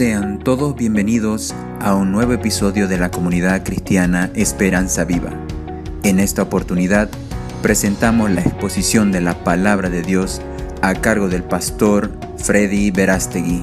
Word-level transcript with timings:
Sean 0.00 0.38
todos 0.38 0.74
bienvenidos 0.76 1.54
a 1.78 1.94
un 1.94 2.10
nuevo 2.10 2.32
episodio 2.32 2.88
de 2.88 2.96
la 2.96 3.10
comunidad 3.10 3.62
cristiana 3.64 4.30
Esperanza 4.34 5.04
Viva. 5.04 5.28
En 6.04 6.20
esta 6.20 6.40
oportunidad 6.40 7.10
presentamos 7.60 8.30
la 8.30 8.40
exposición 8.40 9.12
de 9.12 9.20
la 9.20 9.44
palabra 9.44 9.90
de 9.90 10.00
Dios 10.00 10.40
a 10.80 10.94
cargo 10.94 11.28
del 11.28 11.42
pastor 11.42 12.12
Freddy 12.38 12.90
Verástegui. 12.90 13.62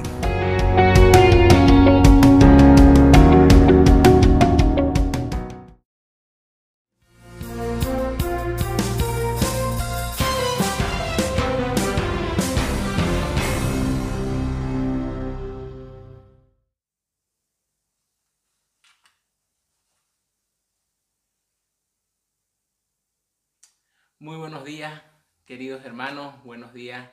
Queridos 25.48 25.86
hermanos, 25.86 26.44
buenos 26.44 26.74
días, 26.74 27.10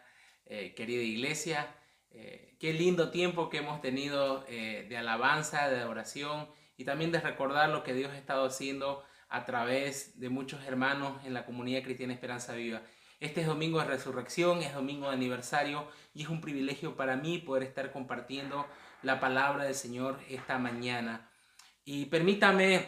eh, 0.46 0.74
querida 0.74 1.00
iglesia. 1.00 1.72
Eh, 2.10 2.56
qué 2.58 2.72
lindo 2.72 3.12
tiempo 3.12 3.48
que 3.48 3.58
hemos 3.58 3.80
tenido 3.80 4.44
eh, 4.48 4.86
de 4.88 4.96
alabanza, 4.96 5.70
de 5.70 5.84
oración 5.84 6.48
y 6.76 6.84
también 6.84 7.12
de 7.12 7.20
recordar 7.20 7.70
lo 7.70 7.84
que 7.84 7.94
Dios 7.94 8.10
ha 8.10 8.18
estado 8.18 8.44
haciendo 8.44 9.04
a 9.28 9.44
través 9.44 10.18
de 10.18 10.30
muchos 10.30 10.64
hermanos 10.64 11.24
en 11.24 11.32
la 11.32 11.46
comunidad 11.46 11.84
cristiana 11.84 12.12
Esperanza 12.12 12.56
Viva. 12.56 12.82
Este 13.20 13.42
es 13.42 13.46
domingo 13.46 13.78
de 13.78 13.86
resurrección, 13.86 14.62
es 14.62 14.74
domingo 14.74 15.06
de 15.08 15.14
aniversario 15.14 15.86
y 16.12 16.24
es 16.24 16.28
un 16.28 16.40
privilegio 16.40 16.96
para 16.96 17.16
mí 17.16 17.38
poder 17.38 17.62
estar 17.62 17.92
compartiendo 17.92 18.66
la 19.02 19.20
palabra 19.20 19.62
del 19.62 19.76
Señor 19.76 20.18
esta 20.28 20.58
mañana. 20.58 21.30
Y 21.84 22.06
permítame 22.06 22.84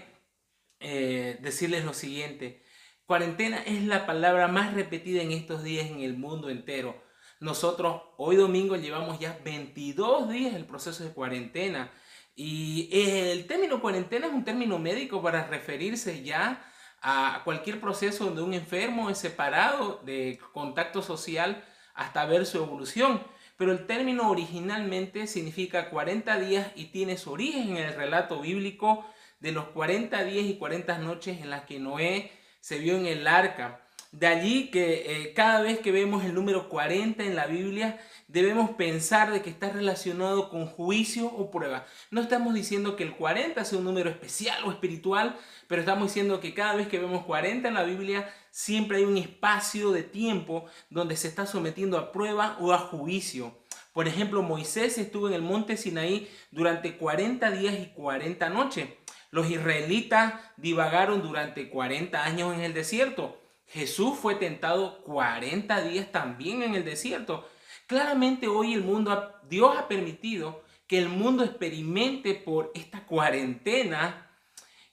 decirles 0.80 1.84
lo 1.84 1.94
siguiente. 1.94 2.65
Cuarentena 3.06 3.62
es 3.64 3.84
la 3.84 4.04
palabra 4.04 4.48
más 4.48 4.74
repetida 4.74 5.22
en 5.22 5.30
estos 5.30 5.62
días 5.62 5.86
en 5.86 6.00
el 6.00 6.16
mundo 6.16 6.50
entero. 6.50 7.00
Nosotros 7.38 8.02
hoy 8.16 8.34
domingo 8.34 8.74
llevamos 8.74 9.20
ya 9.20 9.38
22 9.44 10.28
días 10.28 10.56
el 10.56 10.64
proceso 10.64 11.04
de 11.04 11.12
cuarentena 11.12 11.92
y 12.34 12.88
el 12.92 13.46
término 13.46 13.80
cuarentena 13.80 14.26
es 14.26 14.32
un 14.32 14.42
término 14.42 14.80
médico 14.80 15.22
para 15.22 15.46
referirse 15.46 16.24
ya 16.24 16.68
a 17.00 17.42
cualquier 17.44 17.80
proceso 17.80 18.24
donde 18.24 18.42
un 18.42 18.54
enfermo 18.54 19.08
es 19.08 19.18
separado 19.18 20.00
de 20.04 20.40
contacto 20.52 21.00
social 21.00 21.64
hasta 21.94 22.26
ver 22.26 22.44
su 22.44 22.58
evolución. 22.58 23.22
Pero 23.56 23.70
el 23.70 23.86
término 23.86 24.28
originalmente 24.28 25.28
significa 25.28 25.90
40 25.90 26.40
días 26.40 26.72
y 26.74 26.86
tiene 26.86 27.18
su 27.18 27.30
origen 27.30 27.76
en 27.76 27.84
el 27.84 27.94
relato 27.94 28.40
bíblico 28.40 29.06
de 29.38 29.52
los 29.52 29.66
40 29.66 30.24
días 30.24 30.46
y 30.46 30.56
40 30.58 30.98
noches 30.98 31.40
en 31.40 31.50
las 31.50 31.66
que 31.66 31.78
Noé 31.78 32.32
se 32.66 32.80
vio 32.80 32.96
en 32.96 33.06
el 33.06 33.28
arca. 33.28 33.80
De 34.10 34.26
allí 34.26 34.72
que 34.72 35.04
eh, 35.06 35.34
cada 35.34 35.60
vez 35.60 35.78
que 35.78 35.92
vemos 35.92 36.24
el 36.24 36.34
número 36.34 36.68
40 36.68 37.22
en 37.22 37.36
la 37.36 37.46
Biblia, 37.46 38.00
debemos 38.26 38.70
pensar 38.70 39.30
de 39.30 39.40
que 39.40 39.50
está 39.50 39.70
relacionado 39.70 40.50
con 40.50 40.66
juicio 40.66 41.26
o 41.26 41.52
prueba. 41.52 41.86
No 42.10 42.20
estamos 42.20 42.54
diciendo 42.54 42.96
que 42.96 43.04
el 43.04 43.14
40 43.14 43.64
sea 43.64 43.78
un 43.78 43.84
número 43.84 44.10
especial 44.10 44.64
o 44.64 44.72
espiritual, 44.72 45.36
pero 45.68 45.80
estamos 45.80 46.08
diciendo 46.08 46.40
que 46.40 46.54
cada 46.54 46.74
vez 46.74 46.88
que 46.88 46.98
vemos 46.98 47.24
40 47.24 47.68
en 47.68 47.74
la 47.74 47.84
Biblia, 47.84 48.28
siempre 48.50 48.96
hay 48.96 49.04
un 49.04 49.16
espacio 49.16 49.92
de 49.92 50.02
tiempo 50.02 50.64
donde 50.90 51.16
se 51.16 51.28
está 51.28 51.46
sometiendo 51.46 51.96
a 51.98 52.10
prueba 52.10 52.56
o 52.58 52.72
a 52.72 52.78
juicio. 52.78 53.56
Por 53.92 54.08
ejemplo, 54.08 54.42
Moisés 54.42 54.98
estuvo 54.98 55.28
en 55.28 55.34
el 55.34 55.42
monte 55.42 55.76
Sinaí 55.76 56.28
durante 56.50 56.96
40 56.96 57.48
días 57.52 57.76
y 57.78 57.92
40 57.94 58.48
noches. 58.48 58.88
Los 59.36 59.50
israelitas 59.50 60.32
divagaron 60.56 61.20
durante 61.20 61.68
40 61.68 62.24
años 62.24 62.54
en 62.54 62.62
el 62.62 62.72
desierto. 62.72 63.38
Jesús 63.66 64.18
fue 64.18 64.34
tentado 64.36 65.02
40 65.02 65.82
días 65.82 66.10
también 66.10 66.62
en 66.62 66.74
el 66.74 66.86
desierto. 66.86 67.46
Claramente 67.86 68.48
hoy 68.48 68.72
el 68.72 68.82
mundo, 68.82 69.34
Dios 69.46 69.76
ha 69.76 69.88
permitido 69.88 70.64
que 70.86 70.96
el 70.96 71.10
mundo 71.10 71.44
experimente 71.44 72.32
por 72.32 72.72
esta 72.74 73.04
cuarentena 73.04 74.30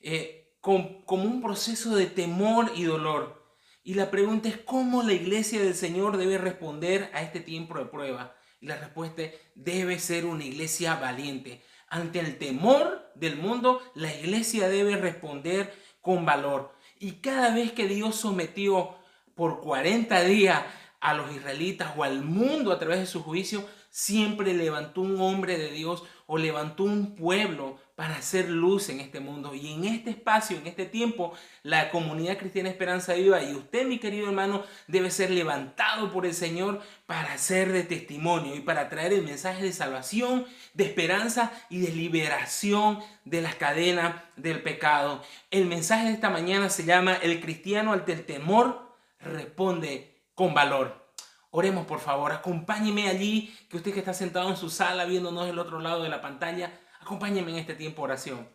eh, 0.02 0.58
como 0.60 1.24
un 1.24 1.42
proceso 1.42 1.96
de 1.96 2.08
temor 2.08 2.70
y 2.76 2.84
dolor. 2.84 3.48
Y 3.82 3.94
la 3.94 4.12
pregunta 4.12 4.50
es 4.50 4.58
cómo 4.58 5.04
la 5.04 5.14
iglesia 5.14 5.62
del 5.62 5.74
Señor 5.74 6.18
debe 6.18 6.38
responder 6.38 7.10
a 7.14 7.22
este 7.22 7.40
tiempo 7.40 7.78
de 7.78 7.86
prueba. 7.86 8.36
Y 8.60 8.66
la 8.66 8.76
respuesta 8.76 9.22
es, 9.22 9.36
debe 9.56 10.00
ser 10.00 10.26
una 10.26 10.44
iglesia 10.44 10.96
valiente. 10.96 11.64
Ante 11.94 12.20
el 12.22 12.40
temor 12.40 13.12
del 13.14 13.36
mundo, 13.36 13.80
la 13.94 14.12
iglesia 14.12 14.68
debe 14.68 14.98
responder 14.98 15.72
con 16.02 16.26
valor. 16.26 16.74
Y 17.00 17.18
cada 17.18 17.54
vez 17.54 17.72
que 17.72 17.88
Dios 17.88 18.16
sometió 18.16 18.96
por 19.36 19.62
40 19.62 20.24
días 20.24 20.64
a 21.00 21.14
los 21.14 21.32
israelitas 21.32 21.94
o 21.96 22.04
al 22.04 22.24
mundo 22.24 22.72
a 22.72 22.80
través 22.80 22.98
de 22.98 23.06
su 23.06 23.22
juicio, 23.22 23.64
siempre 23.92 24.56
levantó 24.56 25.02
un 25.02 25.22
hombre 25.22 25.56
de 25.60 25.70
Dios 25.70 26.04
o 26.26 26.40
levantó 26.40 26.86
un 26.86 27.16
pueblo 27.16 27.78
para 27.96 28.16
hacer 28.16 28.50
luz 28.50 28.90
en 28.90 29.00
este 29.00 29.20
mundo. 29.20 29.54
Y 29.54 29.74
en 29.74 29.86
este 29.86 30.10
espacio, 30.10 30.58
en 30.58 30.68
este 30.68 30.86
tiempo, 30.86 31.34
la 31.62 31.92
comunidad 31.92 32.38
cristiana 32.38 32.70
Esperanza 32.70 33.14
Viva 33.14 33.42
y 33.44 33.54
usted, 33.54 33.86
mi 33.86 34.00
querido 34.00 34.28
hermano, 34.28 34.64
debe 34.88 35.12
ser 35.12 35.30
levantado 35.30 36.12
por 36.12 36.26
el 36.26 36.34
Señor 36.34 36.82
para 37.06 37.38
ser 37.38 37.72
de 37.72 37.84
testimonio 37.84 38.56
y 38.56 38.62
para 38.62 38.90
traer 38.90 39.14
el 39.14 39.24
mensaje 39.24 39.64
de 39.64 39.74
salvación, 39.74 40.46
de 40.74 40.86
esperanza 40.86 41.52
y 41.70 41.80
de 41.80 41.92
liberación 41.92 43.00
de 43.26 43.42
las 43.42 43.56
cadenas 43.56 44.16
del 44.36 44.64
pecado. 44.64 45.22
El 45.52 45.66
mensaje 45.66 46.06
de 46.08 46.14
esta 46.14 46.30
mañana 46.30 46.70
se 46.70 46.86
llama 46.86 47.14
El 47.16 47.42
cristiano 47.42 47.94
ante 47.94 48.14
el 48.14 48.26
temor 48.26 48.98
responde 49.20 50.22
con 50.36 50.54
valor. 50.54 51.04
Oremos 51.52 51.86
por 51.86 52.00
favor, 52.00 52.32
acompáñeme 52.32 53.08
allí, 53.08 53.56
que 53.70 53.78
usted 53.78 53.94
que 53.94 54.00
está 54.00 54.16
sentado 54.16 54.50
en 54.50 54.58
su 54.58 54.72
sala 54.72 55.06
viéndonos 55.06 55.46
del 55.46 55.60
otro 55.60 55.80
lado 55.80 56.02
de 56.02 56.10
la 56.10 56.20
pantalla, 56.20 56.72
acompáñeme 57.04 57.52
en 57.52 57.58
este 57.58 57.76
tiempo 57.76 58.02
de 58.02 58.06
oración. 58.06 58.50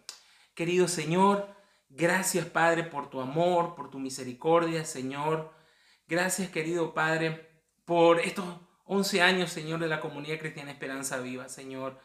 Querido 0.55 0.89
Señor, 0.89 1.55
gracias 1.91 2.47
Padre 2.47 2.83
por 2.83 3.11
tu 3.11 3.21
amor, 3.21 3.75
por 3.75 3.91
tu 3.91 3.99
misericordia, 3.99 4.85
Señor. 4.85 5.53
Gracias 6.09 6.49
querido 6.49 6.95
Padre 6.95 7.51
por 7.85 8.21
estos 8.21 8.47
11 8.87 9.23
años, 9.23 9.53
Señor, 9.53 9.81
de 9.81 9.89
la 9.89 10.01
comunidad 10.01 10.39
cristiana 10.39 10.71
Esperanza 10.71 11.19
Viva, 11.19 11.51
Señor. 11.51 12.01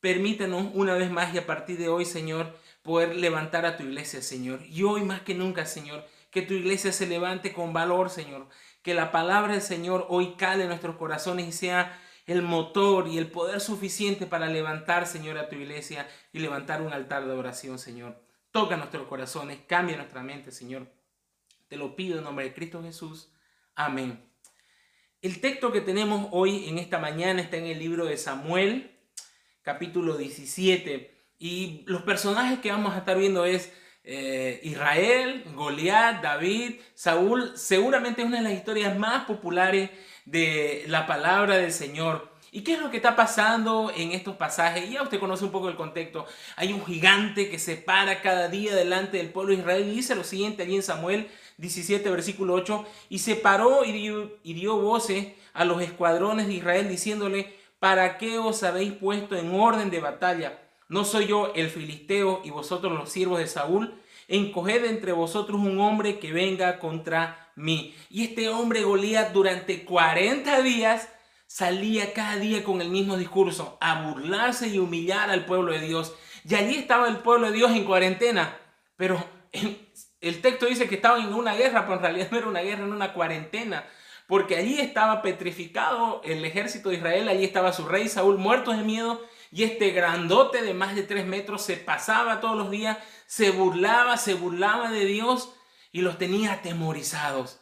Permítanos 0.00 0.70
una 0.74 0.94
vez 0.94 1.10
más 1.10 1.34
y 1.34 1.38
a 1.38 1.46
partir 1.46 1.78
de 1.78 1.90
hoy, 1.90 2.06
Señor, 2.06 2.58
poder 2.82 3.14
levantar 3.14 3.66
a 3.66 3.76
tu 3.76 3.82
iglesia, 3.84 4.22
Señor. 4.22 4.62
Y 4.66 4.82
hoy 4.84 5.02
más 5.02 5.20
que 5.20 5.34
nunca, 5.34 5.66
Señor, 5.66 6.06
que 6.30 6.40
tu 6.40 6.54
iglesia 6.54 6.90
se 6.92 7.06
levante 7.06 7.52
con 7.52 7.74
valor, 7.74 8.08
Señor, 8.08 8.48
que 8.82 8.94
la 8.94 9.12
palabra 9.12 9.52
del 9.52 9.62
Señor 9.62 10.06
hoy 10.08 10.34
cale 10.36 10.62
en 10.62 10.70
nuestros 10.70 10.96
corazones 10.96 11.46
y 11.46 11.52
sea 11.52 12.00
el 12.26 12.42
motor 12.42 13.08
y 13.08 13.18
el 13.18 13.30
poder 13.30 13.60
suficiente 13.60 14.26
para 14.26 14.48
levantar, 14.48 15.06
Señor, 15.06 15.38
a 15.38 15.48
tu 15.48 15.56
iglesia 15.56 16.08
y 16.32 16.38
levantar 16.38 16.82
un 16.82 16.92
altar 16.92 17.26
de 17.26 17.32
oración, 17.32 17.78
Señor. 17.78 18.22
Toca 18.50 18.76
nuestros 18.76 19.06
corazones, 19.06 19.60
cambia 19.66 19.96
nuestra 19.96 20.22
mente, 20.22 20.52
Señor. 20.52 20.86
Te 21.68 21.76
lo 21.76 21.96
pido 21.96 22.18
en 22.18 22.24
nombre 22.24 22.44
de 22.44 22.54
Cristo 22.54 22.82
Jesús. 22.82 23.32
Amén. 23.74 24.22
El 25.20 25.40
texto 25.40 25.72
que 25.72 25.80
tenemos 25.80 26.28
hoy 26.32 26.68
en 26.68 26.78
esta 26.78 26.98
mañana 26.98 27.40
está 27.40 27.56
en 27.56 27.66
el 27.66 27.78
libro 27.78 28.04
de 28.06 28.16
Samuel, 28.16 28.98
capítulo 29.62 30.16
17. 30.16 31.10
Y 31.38 31.82
los 31.86 32.02
personajes 32.02 32.58
que 32.58 32.70
vamos 32.70 32.94
a 32.94 32.98
estar 32.98 33.16
viendo 33.16 33.44
es 33.44 33.72
eh, 34.04 34.60
Israel, 34.64 35.44
Goliat, 35.54 36.22
David, 36.22 36.80
Saúl, 36.94 37.56
seguramente 37.56 38.22
es 38.22 38.26
una 38.26 38.38
de 38.38 38.42
las 38.42 38.52
historias 38.52 38.98
más 38.98 39.26
populares 39.26 39.90
de 40.24 40.84
la 40.88 41.06
palabra 41.06 41.56
del 41.56 41.72
Señor. 41.72 42.30
¿Y 42.54 42.60
qué 42.62 42.74
es 42.74 42.80
lo 42.80 42.90
que 42.90 42.98
está 42.98 43.16
pasando 43.16 43.90
en 43.96 44.12
estos 44.12 44.36
pasajes? 44.36 44.90
Ya 44.90 45.02
usted 45.02 45.18
conoce 45.18 45.44
un 45.44 45.50
poco 45.50 45.70
el 45.70 45.74
contexto. 45.74 46.26
Hay 46.56 46.74
un 46.74 46.84
gigante 46.84 47.48
que 47.48 47.58
se 47.58 47.76
para 47.76 48.20
cada 48.20 48.48
día 48.48 48.74
delante 48.74 49.16
del 49.16 49.30
pueblo 49.30 49.54
de 49.54 49.60
Israel 49.60 49.88
y 49.88 49.96
dice 49.96 50.14
lo 50.14 50.22
siguiente 50.22 50.62
allí 50.62 50.76
en 50.76 50.82
Samuel 50.82 51.30
17, 51.56 52.10
versículo 52.10 52.52
8, 52.54 52.84
y 53.08 53.20
se 53.20 53.36
paró 53.36 53.86
y 53.86 53.92
dio, 53.92 54.36
y 54.42 54.52
dio 54.52 54.76
voces 54.76 55.28
a 55.54 55.64
los 55.64 55.80
escuadrones 55.80 56.46
de 56.46 56.54
Israel 56.54 56.88
diciéndole, 56.88 57.56
¿para 57.78 58.18
qué 58.18 58.38
os 58.38 58.62
habéis 58.64 58.92
puesto 58.92 59.34
en 59.34 59.54
orden 59.54 59.88
de 59.88 60.00
batalla? 60.00 60.58
¿No 60.88 61.06
soy 61.06 61.28
yo 61.28 61.52
el 61.54 61.70
filisteo 61.70 62.42
y 62.44 62.50
vosotros 62.50 62.92
los 62.92 63.10
siervos 63.10 63.38
de 63.38 63.46
Saúl? 63.46 63.94
Encoged 64.28 64.84
entre 64.84 65.12
vosotros 65.12 65.58
un 65.58 65.80
hombre 65.80 66.18
que 66.18 66.32
venga 66.32 66.78
contra 66.78 67.41
Y 67.56 67.94
este 68.10 68.48
hombre 68.48 68.82
Goliat 68.82 69.32
durante 69.32 69.84
40 69.84 70.62
días 70.62 71.08
salía 71.46 72.12
cada 72.14 72.36
día 72.36 72.64
con 72.64 72.80
el 72.80 72.88
mismo 72.88 73.16
discurso, 73.16 73.76
a 73.80 74.02
burlarse 74.02 74.68
y 74.68 74.78
humillar 74.78 75.30
al 75.30 75.44
pueblo 75.44 75.72
de 75.72 75.80
Dios. 75.80 76.14
Y 76.48 76.54
allí 76.54 76.76
estaba 76.76 77.08
el 77.08 77.18
pueblo 77.18 77.50
de 77.50 77.56
Dios 77.56 77.72
en 77.72 77.84
cuarentena. 77.84 78.56
Pero 78.96 79.22
el 80.20 80.40
texto 80.40 80.66
dice 80.66 80.88
que 80.88 80.94
estaban 80.94 81.22
en 81.22 81.34
una 81.34 81.54
guerra, 81.54 81.82
pero 81.82 81.96
en 81.96 82.02
realidad 82.02 82.28
no 82.30 82.38
era 82.38 82.48
una 82.48 82.60
guerra, 82.62 82.84
era 82.84 82.94
una 82.94 83.12
cuarentena. 83.12 83.84
Porque 84.26 84.56
allí 84.56 84.80
estaba 84.80 85.20
petrificado 85.20 86.22
el 86.24 86.44
ejército 86.44 86.88
de 86.88 86.96
Israel, 86.96 87.28
allí 87.28 87.44
estaba 87.44 87.72
su 87.72 87.86
rey 87.86 88.08
Saúl 88.08 88.38
muerto 88.38 88.72
de 88.72 88.82
miedo 88.82 89.20
y 89.50 89.64
este 89.64 89.90
grandote 89.90 90.62
de 90.62 90.72
más 90.72 90.94
de 90.94 91.02
tres 91.02 91.26
metros 91.26 91.62
se 91.62 91.76
pasaba 91.76 92.40
todos 92.40 92.56
los 92.56 92.70
días, 92.70 92.96
se 93.26 93.50
burlaba, 93.50 94.16
se 94.16 94.32
burlaba 94.32 94.90
de 94.90 95.04
Dios 95.04 95.52
y 95.92 96.00
los 96.00 96.18
tenía 96.18 96.54
atemorizados. 96.54 97.60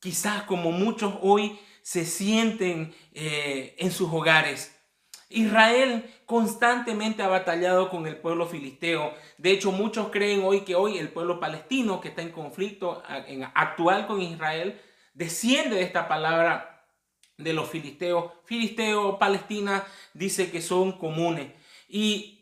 Quizás 0.00 0.42
como 0.44 0.72
muchos 0.72 1.14
hoy 1.20 1.58
se 1.82 2.04
sienten 2.04 2.94
eh, 3.12 3.76
en 3.78 3.92
sus 3.92 4.12
hogares. 4.12 4.74
Israel 5.30 6.10
constantemente 6.24 7.22
ha 7.22 7.28
batallado 7.28 7.90
con 7.90 8.06
el 8.06 8.16
pueblo 8.16 8.46
filisteo. 8.46 9.12
De 9.36 9.50
hecho, 9.50 9.72
muchos 9.72 10.08
creen 10.10 10.42
hoy 10.42 10.62
que 10.62 10.74
hoy 10.74 10.98
el 10.98 11.10
pueblo 11.10 11.38
palestino, 11.38 12.00
que 12.00 12.08
está 12.08 12.22
en 12.22 12.30
conflicto 12.32 13.02
actual 13.54 14.06
con 14.06 14.22
Israel, 14.22 14.80
desciende 15.12 15.76
de 15.76 15.82
esta 15.82 16.08
palabra 16.08 16.86
de 17.36 17.52
los 17.52 17.68
filisteos. 17.68 18.32
Filisteo, 18.44 19.18
Palestina, 19.18 19.84
dice 20.14 20.50
que 20.50 20.62
son 20.62 20.92
comunes. 20.92 21.52
Y 21.88 22.37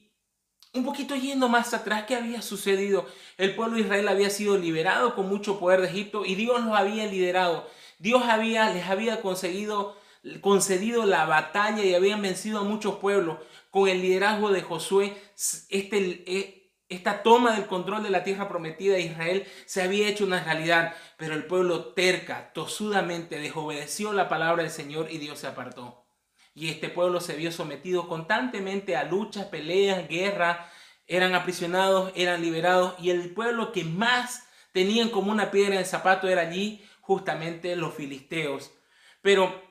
un 0.77 0.85
poquito 0.85 1.15
yendo 1.17 1.49
más 1.49 1.75
atrás, 1.75 2.05
¿qué 2.07 2.15
había 2.15 2.43
sucedido? 2.43 3.07
El 3.37 3.55
pueblo 3.55 3.77
de 3.77 3.83
Israel 3.83 4.09
había 4.09 4.31
sido 4.31 4.57
liberado 4.57 5.15
con 5.15 5.29
mucho 5.29 5.59
poder 5.59 5.81
de 5.81 5.89
Egipto 5.89 6.25
y 6.25 6.35
Dios 6.35 6.65
los 6.65 6.77
había 6.77 7.07
liderado. 7.07 7.69
Dios 7.99 8.23
había, 8.25 8.71
les 8.71 8.87
había 8.87 9.21
conseguido, 9.23 9.97
concedido 10.41 11.07
la 11.07 11.25
batalla 11.25 11.83
y 11.85 11.95
habían 11.95 12.23
vencido 12.23 12.61
a 12.61 12.65
muchos 12.65 12.97
pueblos. 12.97 13.39
Con 13.71 13.89
el 13.89 14.01
liderazgo 14.01 14.51
de 14.51 14.63
Josué, 14.63 15.17
este, 15.69 16.25
eh, 16.27 16.73
esta 16.89 17.23
toma 17.23 17.53
del 17.53 17.67
control 17.67 18.03
de 18.03 18.11
la 18.11 18.25
tierra 18.25 18.49
prometida 18.49 18.95
de 18.95 19.03
Israel 19.03 19.47
se 19.67 19.83
había 19.83 20.09
hecho 20.09 20.25
una 20.25 20.43
realidad, 20.43 20.95
pero 21.17 21.35
el 21.35 21.45
pueblo 21.45 21.93
terca, 21.95 22.53
tosudamente 22.53 23.39
desobedeció 23.39 24.13
la 24.13 24.29
palabra 24.29 24.63
del 24.63 24.73
Señor 24.73 25.09
y 25.11 25.19
Dios 25.19 25.41
se 25.41 25.49
apartó. 25.49 26.06
Y 26.57 26.71
este 26.71 26.89
pueblo 26.89 27.21
se 27.21 27.37
vio 27.37 27.53
sometido 27.53 28.09
constantemente 28.09 28.97
a 28.97 29.05
luchas, 29.05 29.45
peleas, 29.45 30.09
guerras, 30.09 30.59
eran 31.07 31.37
aprisionados, 31.37 32.11
eran 32.17 32.43
liberados 32.43 32.97
y 32.99 33.11
el 33.11 33.33
pueblo 33.33 33.71
que 33.71 33.85
más 33.85 34.49
tenían 34.73 35.11
como 35.11 35.31
una 35.31 35.53
piedra 35.53 35.75
en 35.75 35.81
el 35.81 35.87
zapato 35.87 36.27
era 36.27 36.41
allí 36.41 36.85
justamente 37.01 37.77
los 37.77 37.95
filisteos. 37.95 38.73
Pero 39.23 39.63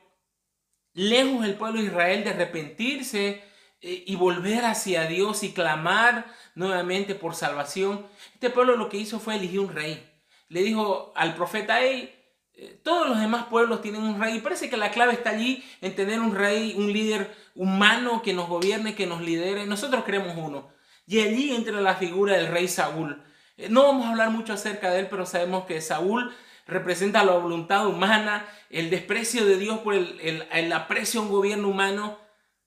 lejos 0.94 1.44
el 1.44 1.56
pueblo 1.56 1.80
de 1.80 1.88
Israel 1.88 2.24
de 2.24 2.30
arrepentirse, 2.30 3.42
eh, 3.82 4.04
y 4.06 4.16
volver 4.16 4.64
hacia 4.64 5.06
Dios 5.06 5.42
y 5.42 5.52
clamar 5.52 6.26
nuevamente 6.54 7.14
por 7.14 7.34
salvación, 7.34 8.06
este 8.34 8.50
pueblo 8.50 8.76
lo 8.76 8.88
que 8.88 8.96
hizo 8.96 9.20
fue 9.20 9.36
elegir 9.36 9.60
un 9.60 9.74
rey. 9.74 10.02
Le 10.48 10.62
dijo 10.62 11.12
al 11.14 11.34
profeta, 11.34 11.78
hey, 11.80 12.15
eh, 12.56 12.80
todos 12.82 13.08
los 13.08 13.20
demás 13.20 13.46
pueblos 13.46 13.82
tienen 13.82 14.02
un 14.02 14.20
rey. 14.20 14.36
Y 14.36 14.40
parece 14.40 14.68
que 14.68 14.76
la 14.76 14.90
clave 14.90 15.12
está 15.12 15.30
allí 15.30 15.64
en 15.80 15.94
tener 15.94 16.20
un 16.20 16.34
rey, 16.34 16.74
un 16.76 16.92
líder 16.92 17.34
humano 17.54 18.22
que 18.22 18.32
nos 18.32 18.48
gobierne, 18.48 18.94
que 18.94 19.06
nos 19.06 19.20
lidere. 19.20 19.66
Nosotros 19.66 20.04
queremos 20.04 20.36
uno. 20.36 20.68
Y 21.06 21.20
allí 21.20 21.54
entra 21.54 21.80
la 21.80 21.94
figura 21.94 22.36
del 22.36 22.48
rey 22.48 22.68
Saúl. 22.68 23.22
Eh, 23.56 23.68
no 23.68 23.84
vamos 23.84 24.06
a 24.06 24.10
hablar 24.10 24.30
mucho 24.30 24.52
acerca 24.52 24.90
de 24.90 25.00
él, 25.00 25.08
pero 25.08 25.26
sabemos 25.26 25.66
que 25.66 25.80
Saúl 25.80 26.34
representa 26.66 27.24
la 27.24 27.32
voluntad 27.32 27.86
humana, 27.86 28.44
el 28.70 28.90
desprecio 28.90 29.46
de 29.46 29.56
Dios 29.56 29.78
por 29.78 29.94
el, 29.94 30.18
el, 30.20 30.46
el 30.50 30.72
aprecio 30.72 31.20
a 31.20 31.22
un 31.22 31.30
gobierno 31.30 31.68
humano 31.68 32.18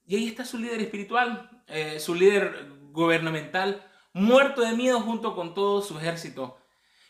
y 0.10 0.16
ahí 0.16 0.28
está 0.28 0.44
su 0.44 0.58
líder 0.58 0.82
espiritual, 0.82 1.64
eh, 1.68 2.00
su 2.00 2.16
líder 2.16 2.68
gubernamental, 2.92 3.86
muerto 4.12 4.62
de 4.62 4.76
miedo 4.76 5.02
junto 5.02 5.36
con 5.36 5.54
todo 5.54 5.84
su 5.84 6.00
ejército. 6.00 6.58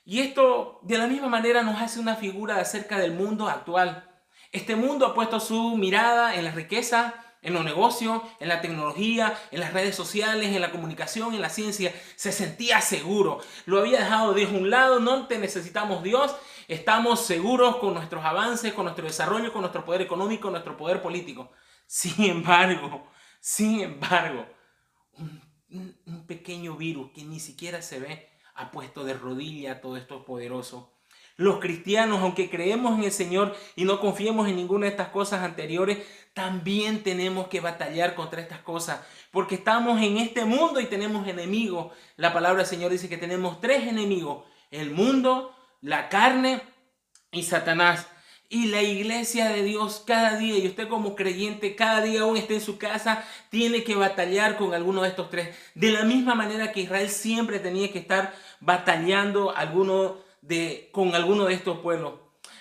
Y 0.10 0.22
esto 0.22 0.80
de 0.82 0.98
la 0.98 1.06
misma 1.06 1.28
manera 1.28 1.62
nos 1.62 1.80
hace 1.80 2.00
una 2.00 2.16
figura 2.16 2.58
acerca 2.60 2.98
del 2.98 3.12
mundo 3.12 3.48
actual. 3.48 4.10
Este 4.52 4.76
mundo 4.76 5.06
ha 5.06 5.14
puesto 5.14 5.40
su 5.40 5.78
mirada 5.78 6.34
en 6.34 6.46
la 6.46 6.52
riqueza, 6.52 7.14
en 7.44 7.54
los 7.54 7.64
negocios, 7.64 8.24
en 8.40 8.48
la 8.48 8.60
tecnología, 8.60 9.40
en 9.52 9.60
las 9.60 9.72
redes 9.72 9.96
sociales, 9.96 10.48
en 10.48 10.62
la 10.62 10.72
comunicación, 10.72 11.36
en 11.36 11.44
la 11.44 11.52
ciencia. 11.52 11.94
Se 12.16 12.32
sentía 12.32 12.82
seguro. 12.82 13.40
Lo 13.68 13.78
había 13.78 14.00
dejado 14.00 14.34
Dios 14.34 14.52
un 14.52 14.72
lado. 14.72 15.00
No 15.00 15.28
te 15.28 15.38
necesitamos 15.38 16.02
Dios. 16.02 16.36
Estamos 16.68 17.24
seguros 17.24 17.76
con 17.76 17.94
nuestros 17.94 18.26
avances, 18.26 18.74
con 18.74 18.86
nuestro 18.86 19.06
desarrollo, 19.06 19.54
con 19.54 19.62
nuestro 19.62 19.86
poder 19.86 20.02
económico, 20.02 20.50
nuestro 20.50 20.76
poder 20.76 21.04
político. 21.04 21.52
Sin 21.86 22.26
embargo, 22.26 23.08
sin 23.40 23.82
embargo, 23.82 24.44
un, 25.70 26.26
pequeño 26.26 26.76
virus 26.76 27.12
que 27.12 27.24
ni 27.24 27.40
siquiera 27.40 27.84
se 27.84 28.00
ve 28.00 28.39
ha 28.60 28.72
puesto 28.72 29.06
de 29.06 29.14
rodilla 29.14 29.80
todo 29.80 29.96
esto 29.96 30.26
poderoso. 30.26 30.92
Los 31.38 31.60
cristianos, 31.60 32.20
aunque 32.20 32.50
creemos 32.50 32.98
en 32.98 33.06
el 33.06 33.14
Señor 33.14 33.56
y 33.78 33.86
no 33.86 34.02
confiemos 34.02 34.50
en 34.50 34.58
ninguna 34.58 34.86
de 34.86 34.92
estas 34.92 35.08
cosas 35.08 35.44
anteriores, 35.44 36.00
también 36.34 37.02
tenemos 37.02 37.48
que 37.48 37.62
batallar 37.62 38.16
contra 38.16 38.42
estas 38.42 38.60
cosas, 38.60 39.00
porque 39.32 39.56
estamos 39.56 40.02
en 40.02 40.18
este 40.18 40.44
mundo 40.44 40.82
y 40.82 40.88
tenemos 40.88 41.26
enemigos. 41.26 41.94
La 42.18 42.34
palabra 42.34 42.58
del 42.58 42.68
Señor 42.68 42.92
dice 42.92 43.08
que 43.08 43.18
tenemos 43.18 43.62
tres 43.62 43.88
enemigos, 43.88 44.44
el 44.72 44.92
mundo, 44.92 45.56
la 45.80 46.10
carne 46.10 46.62
y 47.32 47.44
Satanás. 47.44 48.08
Y 48.52 48.66
la 48.66 48.82
iglesia 48.82 49.48
de 49.50 49.62
Dios 49.62 50.04
cada 50.08 50.36
día, 50.36 50.58
y 50.58 50.66
usted 50.68 50.88
como 50.88 51.16
creyente, 51.16 51.76
cada 51.76 52.02
día 52.02 52.22
aún 52.22 52.36
esté 52.36 52.56
en 52.56 52.62
su 52.62 52.80
casa, 52.80 53.24
tiene 53.52 53.84
que 53.84 53.94
batallar 53.94 54.58
con 54.58 54.74
alguno 54.74 55.04
de 55.04 55.10
estos 55.10 55.30
tres. 55.30 55.56
De 55.76 55.92
la 55.92 56.04
misma 56.04 56.34
manera 56.34 56.72
que 56.72 56.82
Israel 56.82 57.12
siempre 57.12 57.60
tenía 57.60 57.92
que 57.92 58.00
estar 58.00 58.34
batallando 58.60 59.56
alguno 59.56 60.18
de, 60.42 60.90
con 60.92 61.16
alguno 61.16 61.46
de 61.46 61.54
estos 61.54 61.80
pueblos. 61.80 62.14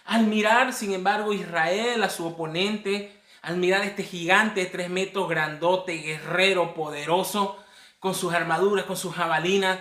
Al 0.04 0.26
mirar, 0.26 0.72
sin 0.72 0.92
embargo, 0.92 1.32
Israel 1.32 2.02
a 2.02 2.10
su 2.10 2.26
oponente, 2.26 3.20
al 3.42 3.56
mirar 3.56 3.84
este 3.84 4.02
gigante 4.02 4.60
de 4.60 4.66
tres 4.66 4.90
metros, 4.90 5.28
grandote, 5.28 5.96
guerrero, 5.98 6.74
poderoso, 6.74 7.62
con 7.98 8.14
sus 8.14 8.32
armaduras, 8.32 8.84
con 8.86 8.96
sus 8.96 9.14
jabalinas, 9.14 9.80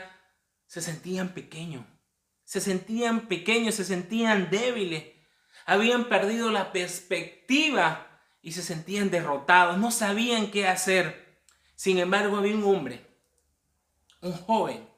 se 0.65 0.81
sentían 0.81 1.29
pequeños. 1.29 1.85
Se 2.43 2.61
sentían 2.61 3.27
pequeños, 3.27 3.75
se 3.75 3.83
sentían 3.83 4.49
débiles 4.49 5.17
habían 5.67 6.05
perdido 6.05 6.49
la 6.49 6.71
perspectiva 6.71 8.07
y 8.41 8.53
se 8.53 8.63
sentían 8.63 9.11
derrotados, 9.11 9.77
no 9.77 9.91
sabían 9.91 10.49
qué 10.49 10.65
hacer. 10.65 11.41
Sin 11.75 11.99
embargo, 11.99 12.37
había 12.37 12.55
un 12.55 12.63
hombre, 12.63 13.05
un 14.21 14.31
joven, 14.31 14.89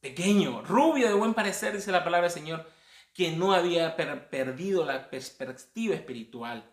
pequeño, 0.00 0.62
rubio, 0.62 1.08
de 1.08 1.14
buen 1.14 1.34
parecer, 1.34 1.74
dice 1.74 1.92
la 1.92 2.04
palabra 2.04 2.28
del 2.28 2.34
Señor, 2.34 2.70
que 3.12 3.32
no 3.32 3.52
había 3.52 3.96
perdido 3.96 4.84
la 4.84 5.10
perspectiva 5.10 5.94
espiritual. 5.94 6.70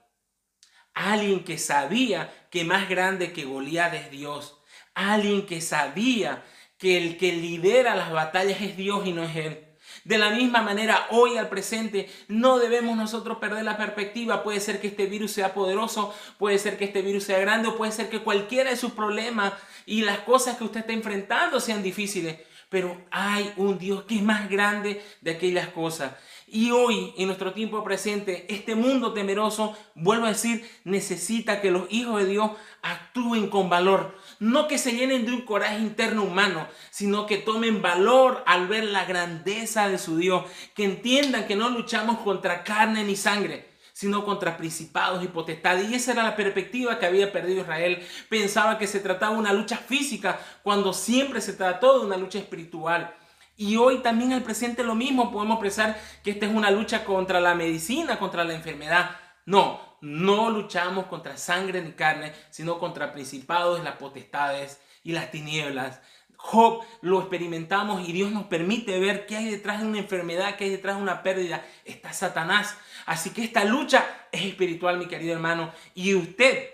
Alguien 0.93 1.43
que 1.43 1.57
sabía 1.57 2.47
que 2.49 2.63
más 2.63 2.89
grande 2.89 3.33
que 3.33 3.45
Goliat 3.45 3.93
es 3.93 4.11
Dios. 4.11 4.57
Alguien 4.95 5.45
que 5.45 5.61
sabía 5.61 6.43
que 6.77 6.97
el 6.97 7.17
que 7.17 7.33
lidera 7.33 7.95
las 7.95 8.11
batallas 8.11 8.61
es 8.61 8.77
Dios 8.77 9.05
y 9.05 9.13
no 9.13 9.23
es 9.23 9.35
él. 9.35 9.67
De 10.03 10.17
la 10.17 10.31
misma 10.31 10.61
manera, 10.61 11.07
hoy 11.11 11.37
al 11.37 11.49
presente, 11.49 12.09
no 12.27 12.59
debemos 12.59 12.97
nosotros 12.97 13.37
perder 13.37 13.65
la 13.65 13.77
perspectiva. 13.77 14.43
Puede 14.43 14.59
ser 14.59 14.79
que 14.79 14.87
este 14.87 15.05
virus 15.05 15.31
sea 15.31 15.53
poderoso, 15.53 16.13
puede 16.37 16.57
ser 16.59 16.77
que 16.77 16.85
este 16.85 17.01
virus 17.01 17.25
sea 17.25 17.39
grande, 17.39 17.67
o 17.67 17.77
puede 17.77 17.91
ser 17.91 18.09
que 18.09 18.23
cualquiera 18.23 18.69
de 18.69 18.77
sus 18.77 18.91
problemas 18.93 19.53
y 19.85 20.01
las 20.01 20.19
cosas 20.19 20.57
que 20.57 20.63
usted 20.63 20.81
está 20.81 20.93
enfrentando 20.93 21.59
sean 21.59 21.83
difíciles. 21.83 22.37
Pero 22.69 23.01
hay 23.11 23.53
un 23.55 23.77
Dios 23.77 24.03
que 24.03 24.15
es 24.15 24.23
más 24.23 24.49
grande 24.49 25.01
de 25.21 25.31
aquellas 25.31 25.69
cosas. 25.69 26.13
Y 26.49 26.71
hoy, 26.71 27.13
en 27.17 27.27
nuestro 27.27 27.53
tiempo 27.53 27.83
presente, 27.83 28.45
este 28.47 28.73
mundo 28.73 29.11
temeroso, 29.11 29.77
vuelvo 29.95 30.25
a 30.25 30.29
decir, 30.29 30.65
necesita 30.85 31.59
que 31.59 31.71
los 31.71 31.83
hijos 31.89 32.21
de 32.21 32.29
Dios 32.29 32.51
actúen 32.81 33.49
con 33.49 33.69
valor. 33.69 34.17
No 34.39 34.69
que 34.69 34.77
se 34.77 34.93
llenen 34.93 35.25
de 35.25 35.33
un 35.33 35.41
coraje 35.41 35.79
interno 35.79 36.23
humano, 36.23 36.65
sino 36.89 37.25
que 37.25 37.37
tomen 37.37 37.81
valor 37.81 38.43
al 38.45 38.67
ver 38.67 38.85
la 38.85 39.03
grandeza 39.03 39.89
de 39.89 39.97
su 39.97 40.17
Dios. 40.17 40.45
Que 40.73 40.85
entiendan 40.85 41.47
que 41.47 41.57
no 41.57 41.69
luchamos 41.69 42.19
contra 42.19 42.63
carne 42.63 43.03
ni 43.03 43.17
sangre, 43.17 43.66
sino 43.97 44.23
contra 44.23 44.57
principados 44.57 45.23
y 45.23 45.27
potestades. 45.27 45.89
Y 45.89 45.95
esa 45.95 46.11
era 46.11 46.21
la 46.21 46.35
perspectiva 46.35 46.99
que 46.99 47.07
había 47.07 47.31
perdido 47.31 47.61
Israel. 47.61 48.05
Pensaba 48.29 48.77
que 48.77 48.85
se 48.85 48.99
trataba 48.99 49.33
de 49.33 49.39
una 49.39 49.53
lucha 49.53 49.75
física, 49.75 50.39
cuando 50.61 50.93
siempre 50.93 51.41
se 51.41 51.53
trató 51.53 51.97
de 51.97 52.05
una 52.05 52.15
lucha 52.15 52.37
espiritual. 52.37 53.15
Y 53.55 53.75
hoy 53.77 54.03
también 54.03 54.33
al 54.33 54.43
presente 54.43 54.83
lo 54.83 54.93
mismo, 54.93 55.31
podemos 55.31 55.57
pensar 55.57 55.99
que 56.23 56.29
esta 56.29 56.45
es 56.45 56.53
una 56.53 56.69
lucha 56.69 57.03
contra 57.05 57.39
la 57.39 57.55
medicina, 57.55 58.19
contra 58.19 58.43
la 58.43 58.53
enfermedad. 58.53 59.15
No, 59.47 59.81
no 60.01 60.51
luchamos 60.51 61.07
contra 61.07 61.35
sangre 61.35 61.81
ni 61.81 61.93
carne, 61.93 62.33
sino 62.51 62.77
contra 62.77 63.11
principados, 63.11 63.83
las 63.83 63.95
potestades 63.95 64.79
y 65.03 65.13
las 65.13 65.31
tinieblas. 65.31 66.01
Job 66.49 66.81
lo 67.01 67.19
experimentamos 67.19 68.07
y 68.07 68.13
Dios 68.13 68.31
nos 68.31 68.45
permite 68.45 68.97
ver 68.99 69.25
qué 69.25 69.35
hay 69.35 69.49
detrás 69.49 69.81
de 69.81 69.85
una 69.85 69.97
enfermedad, 69.97 70.55
qué 70.55 70.63
hay 70.63 70.69
detrás 70.69 70.95
de 70.95 71.01
una 71.01 71.21
pérdida. 71.21 71.65
Está 71.83 72.13
Satanás. 72.13 72.77
Así 73.05 73.31
que 73.31 73.43
esta 73.43 73.65
lucha 73.65 74.05
es 74.31 74.45
espiritual, 74.45 74.97
mi 74.97 75.07
querido 75.07 75.33
hermano. 75.33 75.73
Y 75.93 76.15
usted 76.15 76.69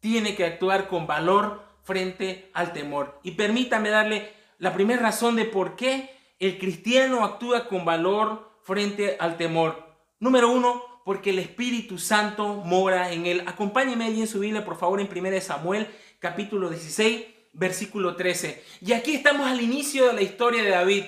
tiene 0.00 0.36
que 0.36 0.44
actuar 0.44 0.86
con 0.86 1.06
valor 1.06 1.64
frente 1.82 2.50
al 2.52 2.74
temor. 2.74 3.18
Y 3.22 3.30
permítame 3.30 3.88
darle 3.88 4.34
la 4.58 4.74
primera 4.74 5.00
razón 5.00 5.36
de 5.36 5.46
por 5.46 5.76
qué 5.76 6.10
el 6.38 6.58
cristiano 6.58 7.24
actúa 7.24 7.68
con 7.68 7.86
valor 7.86 8.58
frente 8.64 9.16
al 9.18 9.38
temor. 9.38 9.96
Número 10.20 10.50
uno, 10.50 10.82
porque 11.06 11.30
el 11.30 11.38
Espíritu 11.38 11.96
Santo 11.96 12.56
mora 12.56 13.12
en 13.12 13.24
él. 13.24 13.44
Acompáñeme 13.46 14.04
allí 14.04 14.20
en 14.20 14.28
su 14.28 14.40
Biblia, 14.40 14.62
por 14.62 14.76
favor, 14.76 15.00
en 15.00 15.08
1 15.10 15.40
Samuel, 15.40 15.88
capítulo 16.18 16.68
16, 16.68 17.35
versículo 17.56 18.16
13. 18.16 18.62
Y 18.82 18.92
aquí 18.92 19.14
estamos 19.14 19.46
al 19.46 19.60
inicio 19.60 20.08
de 20.08 20.12
la 20.12 20.22
historia 20.22 20.62
de 20.62 20.70
David. 20.70 21.04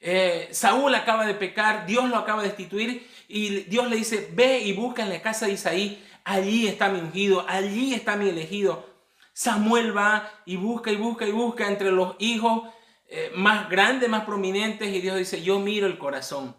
Eh, 0.00 0.48
Saúl 0.52 0.94
acaba 0.94 1.26
de 1.26 1.34
pecar, 1.34 1.86
Dios 1.86 2.08
lo 2.08 2.16
acaba 2.16 2.42
de 2.42 2.48
destituir 2.48 3.06
y 3.28 3.62
Dios 3.64 3.88
le 3.88 3.96
dice, 3.96 4.28
ve 4.32 4.60
y 4.60 4.72
busca 4.72 5.02
en 5.02 5.08
la 5.08 5.22
casa 5.22 5.46
de 5.46 5.52
Isaí, 5.52 6.04
allí 6.24 6.68
está 6.68 6.90
mi 6.90 7.00
ungido, 7.00 7.44
allí 7.48 7.94
está 7.94 8.16
mi 8.16 8.28
elegido. 8.28 8.94
Samuel 9.32 9.96
va 9.96 10.30
y 10.44 10.56
busca 10.56 10.90
y 10.92 10.96
busca 10.96 11.26
y 11.26 11.32
busca 11.32 11.66
entre 11.68 11.90
los 11.90 12.14
hijos 12.18 12.62
eh, 13.08 13.32
más 13.34 13.68
grandes, 13.68 14.08
más 14.08 14.24
prominentes 14.24 14.88
y 14.88 15.00
Dios 15.00 15.16
dice, 15.16 15.42
yo 15.42 15.58
miro 15.58 15.86
el 15.86 15.98
corazón. 15.98 16.54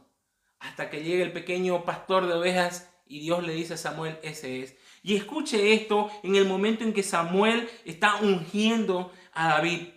Hasta 0.59 0.89
que 0.89 1.03
llega 1.03 1.23
el 1.23 1.31
pequeño 1.31 1.85
pastor 1.85 2.25
de 2.25 2.33
ovejas 2.33 2.91
y 3.05 3.19
Dios 3.19 3.45
le 3.45 3.53
dice 3.53 3.75
a 3.75 3.77
Samuel, 3.77 4.17
ese 4.23 4.63
es. 4.63 4.75
Y 5.03 5.15
escuche 5.15 5.73
esto 5.73 6.09
en 6.23 6.35
el 6.35 6.45
momento 6.45 6.83
en 6.83 6.93
que 6.93 7.03
Samuel 7.03 7.69
está 7.85 8.15
ungiendo 8.15 9.11
a 9.37 9.49
David. 9.49 9.89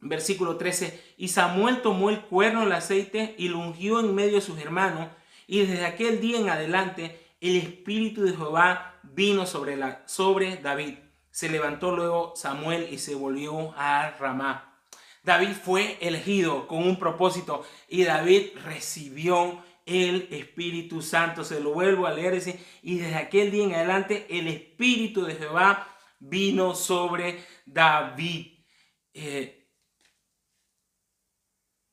Versículo 0.00 0.56
13. 0.56 1.14
Y 1.18 1.28
Samuel 1.28 1.82
tomó 1.82 2.10
el 2.10 2.22
cuerno 2.22 2.60
del 2.60 2.72
aceite 2.72 3.36
y 3.38 3.48
lo 3.48 3.58
ungió 3.58 4.00
en 4.00 4.14
medio 4.14 4.36
de 4.36 4.40
sus 4.40 4.58
hermanos. 4.58 5.08
Y 5.46 5.60
desde 5.60 5.84
aquel 5.84 6.20
día 6.20 6.38
en 6.38 6.48
adelante 6.48 7.20
el 7.40 7.56
Espíritu 7.56 8.22
de 8.22 8.32
Jehová 8.32 8.98
vino 9.02 9.46
sobre, 9.46 9.76
la, 9.76 10.02
sobre 10.06 10.56
David. 10.56 10.94
Se 11.30 11.48
levantó 11.48 11.94
luego 11.94 12.32
Samuel 12.34 12.88
y 12.90 12.98
se 12.98 13.14
volvió 13.14 13.74
a 13.76 14.10
Ramá. 14.18 14.80
David 15.22 15.52
fue 15.62 15.98
elegido 16.00 16.66
con 16.66 16.82
un 16.82 16.98
propósito 16.98 17.64
y 17.88 18.04
David 18.04 18.50
recibió 18.64 19.62
el 19.86 20.28
Espíritu 20.30 21.02
Santo. 21.02 21.44
Se 21.44 21.60
lo 21.60 21.74
vuelvo 21.74 22.06
a 22.06 22.12
leer. 22.12 22.42
y 22.82 22.98
desde 22.98 23.16
aquel 23.16 23.50
día 23.50 23.64
en 23.64 23.74
adelante 23.74 24.26
el 24.30 24.48
Espíritu 24.48 25.24
de 25.24 25.34
Jehová 25.34 25.86
vino 26.18 26.74
sobre 26.74 27.44
David. 27.66 28.51
Eh, 29.14 29.68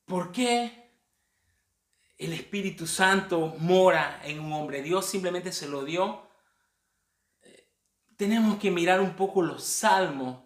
¿Por 0.05 0.31
qué 0.31 0.91
el 2.17 2.33
Espíritu 2.33 2.87
Santo 2.87 3.55
mora 3.59 4.21
en 4.23 4.39
un 4.39 4.53
hombre? 4.53 4.81
Dios 4.81 5.05
simplemente 5.05 5.51
se 5.51 5.67
lo 5.67 5.83
dio. 5.83 6.27
Tenemos 8.17 8.57
que 8.59 8.71
mirar 8.71 8.99
un 8.99 9.15
poco 9.15 9.41
los 9.41 9.63
salmos 9.63 10.43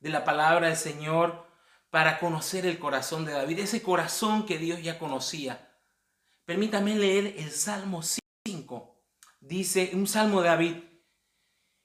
de 0.00 0.10
la 0.10 0.24
palabra 0.24 0.68
del 0.68 0.76
Señor 0.76 1.46
para 1.88 2.18
conocer 2.18 2.66
el 2.66 2.78
corazón 2.78 3.24
de 3.24 3.32
David, 3.32 3.60
ese 3.60 3.80
corazón 3.80 4.44
que 4.44 4.58
Dios 4.58 4.82
ya 4.82 4.98
conocía. 4.98 5.70
Permítame 6.44 6.96
leer 6.96 7.36
el 7.38 7.52
Salmo 7.52 8.02
5. 8.02 9.00
Dice 9.40 9.92
un 9.94 10.08
Salmo 10.08 10.42
de 10.42 10.48
David. 10.48 10.76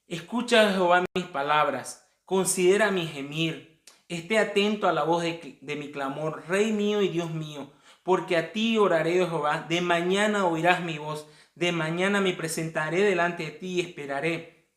Escucha 0.08 0.72
Jehová 0.72 1.04
mis 1.14 1.26
palabras, 1.26 2.04
considera 2.24 2.90
mi 2.90 3.06
gemir, 3.06 3.69
esté 4.10 4.38
atento 4.38 4.88
a 4.88 4.92
la 4.92 5.04
voz 5.04 5.22
de, 5.22 5.76
mi 5.76 5.90
clamor, 5.92 6.44
Rey 6.48 6.72
mío 6.72 7.00
y 7.00 7.08
Dios 7.08 7.30
mío, 7.30 7.72
porque 8.02 8.36
a 8.36 8.52
ti 8.52 8.76
oraré, 8.76 9.22
oh 9.22 9.28
Jehová, 9.28 9.66
de 9.68 9.80
mañana 9.80 10.46
oirás 10.46 10.82
mi 10.82 10.98
voz, 10.98 11.28
de 11.54 11.70
mañana 11.70 12.20
me 12.20 12.32
presentaré 12.32 13.02
delante 13.02 13.44
de 13.44 13.50
ti 13.52 13.66
y 13.74 13.80
esperaré, 13.80 14.68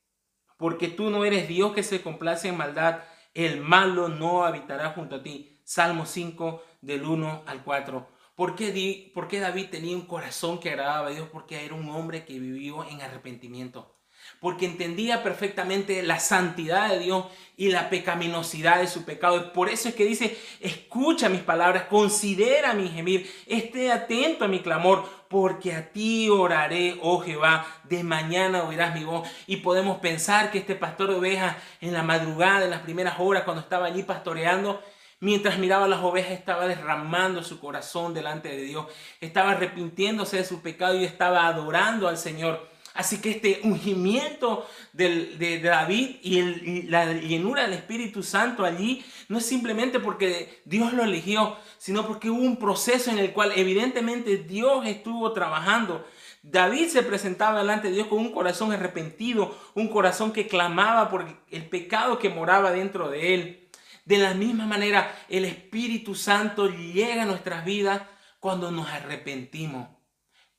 porque 0.57 0.87
tú 0.87 1.09
no 1.09 1.25
eres 1.25 1.47
Dios 1.47 1.73
que 1.73 1.81
se 1.81 2.03
complace 2.03 2.47
en 2.47 2.57
maldad, 2.57 3.03
el 3.33 3.59
malo 3.59 4.07
no 4.07 4.45
habitará 4.45 4.91
junto 4.91 5.15
a 5.15 5.23
ti. 5.23 5.59
Salmo 5.63 6.05
5 6.05 6.61
del 6.81 7.03
1 7.03 7.43
al 7.47 7.63
4. 7.63 8.07
¿Por 8.35 8.55
qué, 8.55 9.11
¿Por 9.13 9.27
qué 9.27 9.39
David 9.39 9.69
tenía 9.71 9.95
un 9.95 10.05
corazón 10.05 10.59
que 10.59 10.69
agradaba 10.69 11.07
a 11.07 11.11
Dios? 11.11 11.29
Porque 11.31 11.65
era 11.65 11.73
un 11.73 11.89
hombre 11.89 12.25
que 12.25 12.37
vivió 12.37 12.83
en 12.87 13.01
arrepentimiento 13.01 13.95
porque 14.43 14.65
entendía 14.65 15.23
perfectamente 15.23 16.03
la 16.03 16.19
santidad 16.19 16.89
de 16.89 16.99
Dios 16.99 17.27
y 17.55 17.69
la 17.69 17.89
pecaminosidad 17.89 18.79
de 18.79 18.87
su 18.87 19.05
pecado. 19.05 19.53
Por 19.53 19.69
eso 19.69 19.87
es 19.87 19.95
que 19.95 20.03
dice, 20.03 20.37
escucha 20.59 21.29
mis 21.29 21.39
palabras, 21.39 21.85
considera 21.85 22.73
mi 22.73 22.89
gemir, 22.89 23.31
esté 23.47 23.89
atento 23.89 24.43
a 24.43 24.49
mi 24.49 24.59
clamor, 24.59 25.07
porque 25.29 25.73
a 25.73 25.93
ti 25.93 26.27
oraré, 26.29 26.99
oh 27.01 27.21
Jehová, 27.21 27.65
de 27.85 28.03
mañana 28.03 28.65
oirás 28.65 28.93
mi 28.93 29.05
voz. 29.05 29.29
Y 29.47 29.57
podemos 29.57 29.99
pensar 29.99 30.51
que 30.51 30.57
este 30.57 30.75
pastor 30.75 31.11
de 31.11 31.15
ovejas 31.15 31.55
en 31.79 31.93
la 31.93 32.03
madrugada, 32.03 32.65
en 32.65 32.71
las 32.71 32.81
primeras 32.81 33.15
horas, 33.19 33.43
cuando 33.43 33.61
estaba 33.61 33.85
allí 33.85 34.03
pastoreando, 34.03 34.83
Mientras 35.21 35.57
miraba 35.57 35.87
las 35.87 36.01
ovejas 36.01 36.33
estaba 36.33 36.67
derramando 36.67 37.43
su 37.43 37.61
corazón 37.61 38.13
delante 38.13 38.49
de 38.49 38.63
Dios, 38.63 38.87
estaba 39.21 39.51
arrepintiéndose 39.51 40.35
de 40.35 40.43
su 40.43 40.61
pecado 40.61 40.99
y 40.99 41.05
estaba 41.05 41.47
adorando 41.47 42.09
al 42.09 42.17
Señor. 42.17 42.72
Así 42.93 43.19
que 43.19 43.31
este 43.31 43.61
ungimiento 43.63 44.67
de 44.91 45.59
David 45.63 46.17
y, 46.21 46.83
la 46.83 47.11
llenura 47.11 47.63
del 47.63 47.73
Espíritu 47.73 48.21
Santo 48.21 48.63
allí 48.63 49.03
no 49.29 49.39
es 49.39 49.45
simplemente 49.45 49.99
porque 49.99 50.61
Dios 50.65 50.93
lo 50.93 51.03
eligió, 51.03 51.57
sino 51.79 52.05
porque 52.05 52.29
hubo 52.29 52.41
un 52.41 52.57
proceso 52.57 53.09
en 53.09 53.17
el 53.17 53.33
cual 53.33 53.51
evidentemente 53.55 54.37
Dios 54.37 54.85
estuvo 54.85 55.31
trabajando. 55.33 56.05
David 56.43 56.89
se 56.89 57.01
presentaba 57.03 57.59
delante 57.59 57.87
de 57.87 57.95
Dios 57.95 58.07
con 58.07 58.19
un 58.19 58.31
corazón 58.31 58.71
arrepentido, 58.71 59.57
un 59.73 59.87
corazón 59.87 60.31
que 60.31 60.47
clamaba 60.47 61.09
por 61.09 61.25
el 61.49 61.69
pecado 61.69 62.19
que 62.19 62.29
moraba 62.29 62.71
dentro 62.71 63.09
de 63.09 63.33
él. 63.33 63.69
De 64.05 64.17
la 64.17 64.33
misma 64.33 64.67
manera, 64.67 65.15
el 65.29 65.45
Espíritu 65.45 66.13
Santo 66.13 66.67
llega 66.67 67.23
a 67.23 67.25
nuestras 67.25 67.65
vidas 67.65 68.03
cuando 68.39 68.69
nos 68.69 68.89
arrepentimos. 68.89 69.87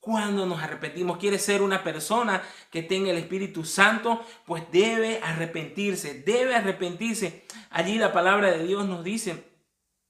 Cuando 0.04 0.44
nos 0.44 0.62
arrepentimos, 0.62 1.16
quiere 1.16 1.38
ser 1.38 1.62
una 1.62 1.82
persona 1.82 2.42
que 2.70 2.82
tenga 2.82 3.10
el 3.10 3.16
Espíritu 3.16 3.64
Santo, 3.64 4.22
pues 4.44 4.64
debe 4.70 5.18
arrepentirse, 5.22 6.20
debe 6.20 6.54
arrepentirse. 6.54 7.44
Allí 7.70 7.96
la 7.96 8.12
palabra 8.12 8.50
de 8.50 8.66
Dios 8.66 8.86
nos 8.86 9.02
dice 9.02 9.44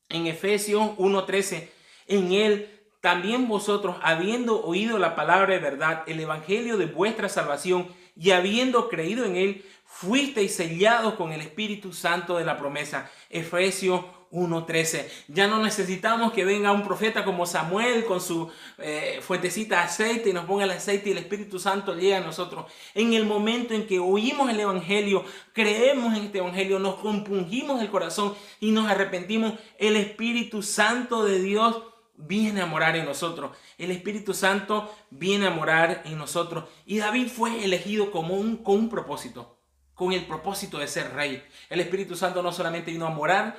en 0.08 0.26
Efesios 0.26 0.98
1:13, 0.98 1.70
en 2.08 2.32
él 2.32 2.88
también 3.00 3.46
vosotros, 3.46 3.94
habiendo 4.02 4.64
oído 4.64 4.98
la 4.98 5.14
palabra 5.14 5.54
de 5.54 5.60
verdad, 5.60 6.02
el 6.08 6.18
evangelio 6.18 6.76
de 6.76 6.86
vuestra 6.86 7.28
salvación 7.28 7.86
y 8.16 8.32
habiendo 8.32 8.88
creído 8.88 9.24
en 9.24 9.36
él, 9.36 9.64
fuisteis 9.84 10.56
sellados 10.56 11.14
con 11.14 11.30
el 11.30 11.40
Espíritu 11.40 11.92
Santo 11.92 12.36
de 12.36 12.44
la 12.44 12.58
promesa. 12.58 13.08
Efesios 13.30 14.04
1.13. 14.35 15.07
Ya 15.29 15.47
no 15.47 15.62
necesitamos 15.62 16.33
que 16.33 16.45
venga 16.45 16.73
un 16.73 16.83
profeta 16.83 17.25
como 17.25 17.47
Samuel 17.47 18.05
con 18.05 18.21
su 18.21 18.50
eh, 18.79 19.21
de 19.29 19.76
aceite 19.76 20.31
y 20.31 20.33
nos 20.33 20.45
ponga 20.45 20.64
el 20.64 20.71
aceite 20.73 21.09
y 21.09 21.12
el 21.12 21.19
Espíritu 21.19 21.59
Santo 21.59 21.95
llega 21.95 22.19
a 22.19 22.21
nosotros. 22.21 22.71
En 22.95 23.14
el 23.14 23.26
momento 23.26 23.75
en 23.75 23.87
que 23.87 24.00
oímos 24.00 24.50
el 24.50 24.59
Evangelio, 24.59 25.25
creemos 25.53 26.17
en 26.17 26.25
este 26.25 26.38
Evangelio, 26.38 26.79
nos 26.81 26.97
compungimos 26.97 27.81
el 27.81 27.91
corazón 27.91 28.35
y 28.59 28.73
nos 28.73 28.91
arrepentimos, 28.91 29.55
el 29.79 29.97
Espíritu 29.97 30.62
Santo 30.62 31.25
de 31.25 31.41
Dios 31.41 31.83
viene 32.17 32.61
a 32.61 32.67
morar 32.67 32.97
en 32.97 33.05
nosotros. 33.05 33.57
El 33.79 33.93
Espíritu 33.93 34.35
Santo 34.35 34.93
viene 35.11 35.47
a 35.47 35.50
morar 35.50 36.03
en 36.05 36.19
nosotros. 36.19 36.64
Y 36.87 36.99
David 36.99 37.29
fue 37.29 37.64
elegido 37.64 38.11
como 38.11 38.35
un, 38.35 38.57
con 38.57 38.76
un 38.76 38.88
propósito 38.88 39.55
con 39.95 40.12
el 40.12 40.26
propósito 40.26 40.79
de 40.79 40.88
ser 40.88 41.14
rey. 41.14 41.43
El 41.71 41.81
Espíritu 41.81 42.17
Santo 42.17 42.43
no 42.43 42.53
solamente 42.53 42.91
vino 42.91 43.07
a 43.07 43.11
morar 43.11 43.57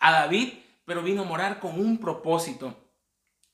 a, 0.00 0.12
David, 0.12 0.54
pero 0.84 1.02
vino 1.02 1.22
a 1.22 1.26
morar 1.26 1.58
con 1.60 1.78
un 1.78 1.98
propósito. 1.98 2.74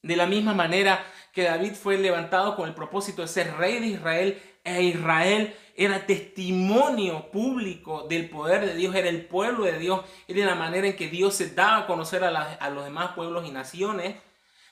De 0.03 0.17
la 0.17 0.27
misma 0.27 0.53
manera 0.53 1.05
que 1.33 1.45
David 1.45 1.75
fue 1.75 1.97
levantado 1.97 2.57
con 2.57 2.69
el 2.69 2.75
propósito 2.75 3.23
de 3.23 3.29
ser 3.29 3.57
rey 3.57 3.81
de 3.81 3.87
Israel, 3.87 4.43
e 4.65 4.83
Israel 4.83 5.55
era 5.77 6.07
testimonio 6.07 7.31
público 7.31 8.07
del 8.09 8.29
poder 8.29 8.67
de 8.67 8.75
Dios, 8.75 8.95
era 8.95 9.09
el 9.09 9.25
pueblo 9.25 9.65
de 9.65 9.79
Dios, 9.79 10.03
era 10.29 10.47
la 10.47 10.55
manera 10.55 10.87
en 10.87 10.97
que 10.97 11.09
Dios 11.09 11.35
se 11.35 11.51
daba 11.51 11.79
a 11.79 11.87
conocer 11.87 12.25
a, 12.25 12.71
los 12.71 12.85
demás 12.85 13.13
pueblos 13.13 13.47
y 13.47 13.51
naciones. 13.51 14.17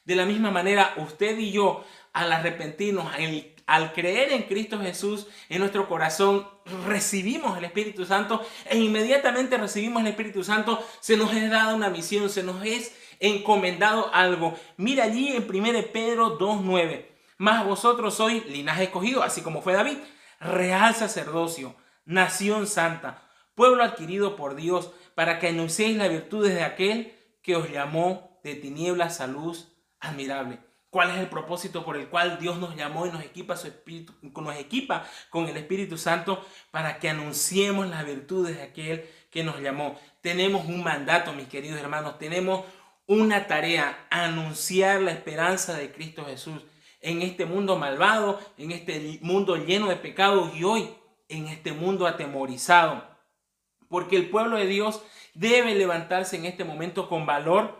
De 0.04 0.16
la 0.16 0.26
misma 0.26 0.50
manera, 0.50 0.94
usted 0.96 1.38
y 1.38 1.52
yo, 1.52 1.84
al 2.12 2.32
arrepentirnos, 2.32 3.06
al 3.66 3.92
creer 3.92 4.32
en 4.32 4.42
Cristo 4.44 4.80
Jesús 4.80 5.28
en 5.48 5.60
nuestro 5.60 5.88
corazón, 5.88 6.46
recibimos 6.86 7.56
el 7.58 7.64
Espíritu 7.64 8.04
Santo 8.04 8.44
e 8.66 8.78
inmediatamente 8.78 9.56
recibimos 9.56 10.02
el 10.02 10.08
Espíritu 10.08 10.44
Santo, 10.44 10.84
se 11.00 11.16
nos 11.16 11.32
es 11.32 11.50
dada 11.50 11.74
una 11.74 11.90
misión, 11.90 12.30
se 12.30 12.42
nos 12.42 12.64
es 12.64 12.94
encomendado 13.20 14.12
algo. 14.14 14.58
Mira 14.76 15.04
allí 15.04 15.34
en 15.34 15.44
1 15.48 15.86
Pedro 15.92 16.38
2.9, 16.38 17.06
más 17.38 17.64
vosotros 17.64 18.14
sois 18.14 18.46
linaje 18.46 18.84
escogido, 18.84 19.22
así 19.22 19.42
como 19.42 19.62
fue 19.62 19.72
David, 19.72 19.98
real 20.40 20.94
sacerdocio, 20.94 21.74
nación 22.04 22.66
santa, 22.66 23.22
pueblo 23.54 23.82
adquirido 23.82 24.36
por 24.36 24.54
Dios, 24.54 24.92
para 25.14 25.38
que 25.38 25.48
anunciéis 25.48 25.96
las 25.96 26.08
virtudes 26.08 26.54
de 26.54 26.62
aquel 26.62 27.14
que 27.42 27.56
os 27.56 27.70
llamó 27.70 28.40
de 28.44 28.54
tinieblas 28.54 29.20
a 29.20 29.26
luz 29.26 29.68
admirable 30.00 30.69
cuál 30.90 31.10
es 31.10 31.18
el 31.18 31.28
propósito 31.28 31.84
por 31.84 31.96
el 31.96 32.08
cual 32.08 32.38
Dios 32.38 32.58
nos 32.58 32.76
llamó 32.76 33.06
y 33.06 33.10
nos 33.10 33.22
equipa, 33.22 33.56
su 33.56 33.68
espíritu, 33.68 34.12
nos 34.22 34.56
equipa 34.56 35.06
con 35.30 35.48
el 35.48 35.56
Espíritu 35.56 35.96
Santo 35.96 36.44
para 36.70 36.98
que 36.98 37.08
anunciemos 37.08 37.88
las 37.88 38.04
virtudes 38.04 38.56
de 38.56 38.62
aquel 38.62 39.08
que 39.30 39.44
nos 39.44 39.60
llamó. 39.60 39.98
Tenemos 40.20 40.66
un 40.66 40.82
mandato, 40.82 41.32
mis 41.32 41.48
queridos 41.48 41.80
hermanos, 41.80 42.18
tenemos 42.18 42.64
una 43.06 43.46
tarea, 43.46 44.06
anunciar 44.10 45.00
la 45.00 45.12
esperanza 45.12 45.74
de 45.74 45.92
Cristo 45.92 46.24
Jesús 46.24 46.62
en 47.00 47.22
este 47.22 47.46
mundo 47.46 47.76
malvado, 47.76 48.40
en 48.58 48.72
este 48.72 49.18
mundo 49.22 49.56
lleno 49.56 49.88
de 49.88 49.96
pecados 49.96 50.54
y 50.54 50.64
hoy 50.64 50.90
en 51.28 51.48
este 51.48 51.72
mundo 51.72 52.06
atemorizado. 52.06 53.04
Porque 53.88 54.16
el 54.16 54.28
pueblo 54.28 54.56
de 54.58 54.66
Dios 54.66 55.02
debe 55.34 55.74
levantarse 55.74 56.36
en 56.36 56.44
este 56.44 56.64
momento 56.64 57.08
con 57.08 57.26
valor, 57.26 57.79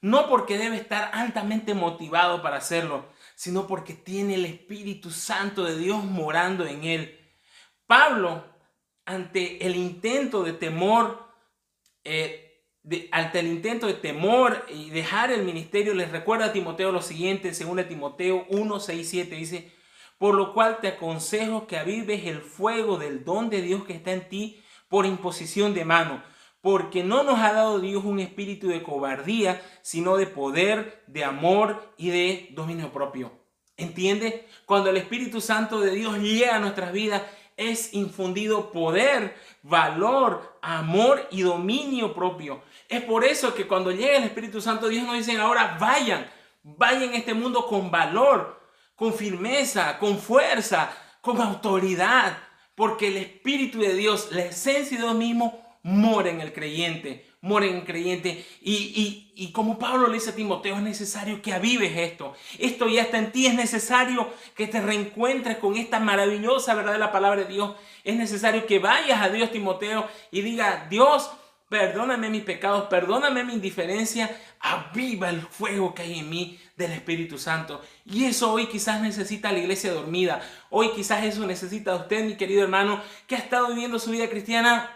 no 0.00 0.28
porque 0.28 0.58
debe 0.58 0.76
estar 0.76 1.10
altamente 1.14 1.74
motivado 1.74 2.42
para 2.42 2.56
hacerlo, 2.56 3.06
sino 3.34 3.66
porque 3.66 3.94
tiene 3.94 4.34
el 4.34 4.44
Espíritu 4.44 5.10
Santo 5.10 5.64
de 5.64 5.76
Dios 5.76 6.04
morando 6.04 6.66
en 6.66 6.84
él. 6.84 7.20
Pablo, 7.86 8.44
ante 9.04 9.66
el 9.66 9.76
intento 9.76 10.42
de 10.42 10.52
temor, 10.52 11.28
eh, 12.04 12.64
ante 13.10 13.40
el 13.40 13.48
intento 13.48 13.86
de 13.86 13.94
temor 13.94 14.64
y 14.68 14.90
dejar 14.90 15.32
el 15.32 15.44
ministerio, 15.44 15.94
les 15.94 16.10
recuerda 16.10 16.46
a 16.46 16.52
Timoteo 16.52 16.92
lo 16.92 17.02
siguiente, 17.02 17.54
según 17.54 17.82
Timoteo 17.88 18.46
1, 18.48 18.80
6, 18.80 19.08
7, 19.08 19.34
dice, 19.34 19.72
por 20.18 20.34
lo 20.34 20.54
cual 20.54 20.78
te 20.80 20.88
aconsejo 20.88 21.66
que 21.66 21.78
avives 21.78 22.24
el 22.26 22.40
fuego 22.40 22.96
del 22.96 23.24
don 23.24 23.50
de 23.50 23.62
Dios 23.62 23.84
que 23.84 23.94
está 23.94 24.12
en 24.12 24.28
ti 24.28 24.62
por 24.88 25.04
imposición 25.04 25.74
de 25.74 25.84
mano, 25.84 26.22
porque 26.66 27.04
no 27.04 27.22
nos 27.22 27.38
ha 27.38 27.52
dado 27.52 27.78
Dios 27.78 28.04
un 28.04 28.18
espíritu 28.18 28.66
de 28.66 28.82
cobardía, 28.82 29.62
sino 29.82 30.16
de 30.16 30.26
poder, 30.26 31.04
de 31.06 31.22
amor 31.22 31.94
y 31.96 32.10
de 32.10 32.48
dominio 32.56 32.92
propio. 32.92 33.30
¿Entiende? 33.76 34.48
Cuando 34.64 34.90
el 34.90 34.96
Espíritu 34.96 35.40
Santo 35.40 35.78
de 35.78 35.92
Dios 35.92 36.18
llega 36.18 36.56
a 36.56 36.58
nuestras 36.58 36.90
vidas, 36.90 37.22
es 37.56 37.94
infundido 37.94 38.72
poder, 38.72 39.36
valor, 39.62 40.58
amor 40.60 41.28
y 41.30 41.42
dominio 41.42 42.12
propio. 42.12 42.62
Es 42.88 43.00
por 43.04 43.24
eso 43.24 43.54
que 43.54 43.68
cuando 43.68 43.92
llega 43.92 44.16
el 44.16 44.24
Espíritu 44.24 44.60
Santo, 44.60 44.88
Dios 44.88 45.06
nos 45.06 45.14
dice 45.14 45.38
ahora 45.38 45.78
vayan, 45.78 46.28
vayan 46.64 47.04
en 47.04 47.14
este 47.14 47.32
mundo 47.32 47.64
con 47.68 47.92
valor, 47.92 48.60
con 48.96 49.14
firmeza, 49.14 50.00
con 50.00 50.18
fuerza, 50.18 50.90
con 51.20 51.40
autoridad, 51.40 52.36
porque 52.74 53.06
el 53.06 53.18
Espíritu 53.18 53.78
de 53.78 53.94
Dios, 53.94 54.30
la 54.32 54.46
esencia 54.46 54.98
de 54.98 55.04
Dios 55.04 55.14
mismo, 55.14 55.64
mora 55.86 56.30
en 56.30 56.40
el 56.40 56.52
creyente, 56.52 57.24
mora 57.42 57.66
en 57.66 57.76
el 57.76 57.84
creyente. 57.84 58.44
Y, 58.60 59.30
y, 59.36 59.52
como 59.52 59.78
Pablo 59.78 60.08
le 60.08 60.14
dice 60.14 60.30
a 60.30 60.34
Timoteo, 60.34 60.74
es 60.74 60.82
necesario 60.82 61.40
que 61.40 61.52
avives 61.52 61.96
esto. 61.96 62.34
Esto 62.58 62.88
ya 62.88 63.02
está 63.02 63.18
en 63.18 63.30
ti, 63.30 63.46
es 63.46 63.54
necesario 63.54 64.28
que 64.56 64.66
te 64.66 64.80
reencuentres 64.80 65.58
con 65.58 65.76
esta 65.76 66.00
maravillosa 66.00 66.74
verdad 66.74 66.94
de 66.94 66.98
la 66.98 67.12
palabra 67.12 67.42
de 67.42 67.52
Dios. 67.52 67.76
Es 68.02 68.16
necesario 68.16 68.66
que 68.66 68.80
vayas 68.80 69.22
a 69.22 69.28
Dios, 69.28 69.52
Timoteo, 69.52 70.08
y 70.32 70.40
diga, 70.40 70.88
Dios, 70.90 71.30
perdóname 71.68 72.30
mis 72.30 72.42
pecados, 72.42 72.88
perdóname 72.88 73.44
mi 73.44 73.52
indiferencia, 73.52 74.36
aviva 74.58 75.30
el 75.30 75.40
fuego 75.40 75.94
que 75.94 76.02
hay 76.02 76.18
en 76.18 76.28
mí 76.28 76.58
del 76.76 76.90
Espíritu 76.90 77.38
Santo. 77.38 77.80
Y 78.04 78.24
eso 78.24 78.52
hoy 78.52 78.66
quizás 78.66 79.00
necesita 79.02 79.52
la 79.52 79.60
iglesia 79.60 79.92
dormida. 79.92 80.42
Hoy 80.68 80.90
quizás 80.96 81.22
eso 81.22 81.46
necesita 81.46 81.94
usted, 81.94 82.24
mi 82.24 82.34
querido 82.34 82.64
hermano, 82.64 83.00
que 83.28 83.36
ha 83.36 83.38
estado 83.38 83.68
viviendo 83.68 84.00
su 84.00 84.10
vida 84.10 84.28
cristiana 84.28 84.95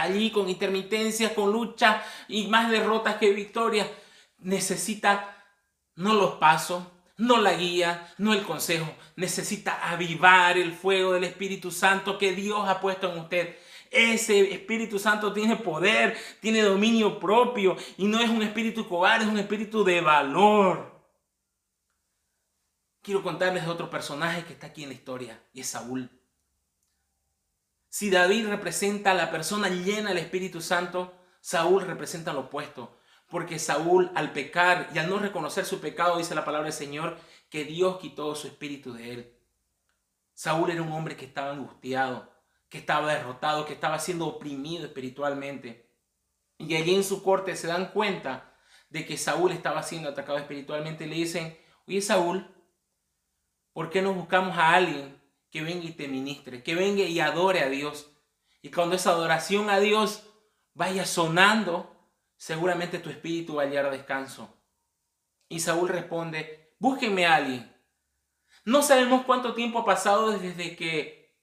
allí 0.00 0.30
con 0.30 0.48
intermitencias, 0.48 1.32
con 1.32 1.52
lucha 1.52 2.02
y 2.28 2.46
más 2.48 2.70
derrotas 2.70 3.16
que 3.16 3.32
victorias. 3.32 3.88
Necesita 4.38 5.36
no 5.96 6.14
los 6.14 6.34
pasos, 6.34 6.84
no 7.16 7.38
la 7.38 7.54
guía, 7.54 8.12
no 8.18 8.32
el 8.32 8.42
consejo. 8.42 8.92
Necesita 9.16 9.90
avivar 9.90 10.58
el 10.58 10.72
fuego 10.72 11.12
del 11.12 11.24
Espíritu 11.24 11.70
Santo 11.70 12.18
que 12.18 12.32
Dios 12.32 12.68
ha 12.68 12.80
puesto 12.80 13.10
en 13.10 13.18
usted. 13.18 13.56
Ese 13.90 14.52
Espíritu 14.52 14.98
Santo 14.98 15.32
tiene 15.32 15.56
poder, 15.56 16.16
tiene 16.40 16.62
dominio 16.62 17.18
propio 17.18 17.76
y 17.96 18.06
no 18.06 18.20
es 18.20 18.28
un 18.28 18.42
espíritu 18.42 18.86
cobarde, 18.88 19.24
es 19.24 19.30
un 19.30 19.38
espíritu 19.38 19.84
de 19.84 20.00
valor. 20.00 20.96
Quiero 23.00 23.22
contarles 23.22 23.64
de 23.64 23.70
otro 23.70 23.88
personaje 23.88 24.44
que 24.44 24.52
está 24.52 24.66
aquí 24.66 24.82
en 24.82 24.88
la 24.88 24.96
historia 24.96 25.40
y 25.52 25.60
es 25.60 25.68
Saúl. 25.68 26.10
Si 27.96 28.10
David 28.10 28.48
representa 28.48 29.12
a 29.12 29.14
la 29.14 29.30
persona 29.30 29.70
llena 29.70 30.10
del 30.10 30.18
Espíritu 30.18 30.60
Santo, 30.60 31.14
Saúl 31.40 31.80
representa 31.80 32.34
lo 32.34 32.40
opuesto. 32.40 33.00
Porque 33.26 33.58
Saúl 33.58 34.12
al 34.14 34.34
pecar 34.34 34.90
y 34.92 34.98
al 34.98 35.08
no 35.08 35.18
reconocer 35.18 35.64
su 35.64 35.80
pecado, 35.80 36.18
dice 36.18 36.34
la 36.34 36.44
palabra 36.44 36.66
del 36.66 36.74
Señor, 36.74 37.16
que 37.48 37.64
Dios 37.64 37.98
quitó 37.98 38.34
su 38.34 38.48
espíritu 38.48 38.92
de 38.92 39.12
él. 39.14 39.38
Saúl 40.34 40.70
era 40.72 40.82
un 40.82 40.92
hombre 40.92 41.16
que 41.16 41.24
estaba 41.24 41.52
angustiado, 41.52 42.30
que 42.68 42.76
estaba 42.76 43.14
derrotado, 43.14 43.64
que 43.64 43.72
estaba 43.72 43.98
siendo 43.98 44.26
oprimido 44.26 44.84
espiritualmente. 44.84 45.90
Y 46.58 46.76
allí 46.76 46.96
en 46.96 47.02
su 47.02 47.22
corte 47.22 47.56
se 47.56 47.66
dan 47.66 47.92
cuenta 47.92 48.58
de 48.90 49.06
que 49.06 49.16
Saúl 49.16 49.52
estaba 49.52 49.82
siendo 49.82 50.10
atacado 50.10 50.36
espiritualmente 50.36 51.06
y 51.06 51.08
le 51.08 51.14
dicen, 51.14 51.58
oye 51.88 52.02
Saúl, 52.02 52.46
¿por 53.72 53.88
qué 53.88 54.02
no 54.02 54.12
buscamos 54.12 54.58
a 54.58 54.74
alguien 54.74 55.15
que 55.56 55.62
venga 55.62 55.86
y 55.86 55.92
te 55.92 56.06
ministre, 56.06 56.62
que 56.62 56.74
venga 56.74 57.02
y 57.04 57.18
adore 57.18 57.60
a 57.60 57.70
Dios? 57.70 58.10
Y 58.60 58.70
cuando 58.70 58.94
esa 58.94 59.12
adoración 59.12 59.70
a 59.70 59.80
Dios 59.80 60.28
vaya 60.74 61.06
sonando, 61.06 61.96
seguramente 62.36 62.98
tu 62.98 63.08
espíritu 63.08 63.54
va 63.54 63.62
a 63.62 63.64
hallar 63.64 63.90
descanso. 63.90 64.54
Y 65.48 65.60
Saúl 65.60 65.88
responde, 65.88 66.74
búsquenme 66.78 67.24
a 67.24 67.36
alguien. 67.36 67.74
No 68.66 68.82
sabemos 68.82 69.24
cuánto 69.24 69.54
tiempo 69.54 69.78
ha 69.78 69.86
pasado 69.86 70.32
desde 70.32 70.76
que 70.76 71.34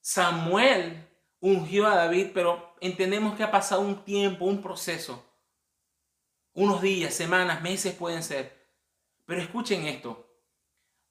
Samuel 0.00 1.08
ungió 1.38 1.86
a 1.86 1.94
David, 1.94 2.32
pero 2.34 2.74
entendemos 2.80 3.36
que 3.36 3.44
ha 3.44 3.52
pasado 3.52 3.80
un 3.82 4.04
tiempo, 4.04 4.46
un 4.46 4.60
proceso. 4.60 5.24
Unos 6.52 6.82
días, 6.82 7.14
semanas, 7.14 7.62
meses 7.62 7.94
pueden 7.94 8.24
ser. 8.24 8.74
Pero 9.24 9.40
escuchen 9.40 9.86
esto. 9.86 10.25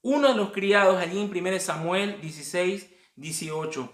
Uno 0.08 0.28
de 0.28 0.36
los 0.36 0.52
criados 0.52 1.02
allí 1.02 1.18
en 1.18 1.36
1 1.36 1.58
Samuel 1.58 2.20
16, 2.20 2.94
18. 3.16 3.92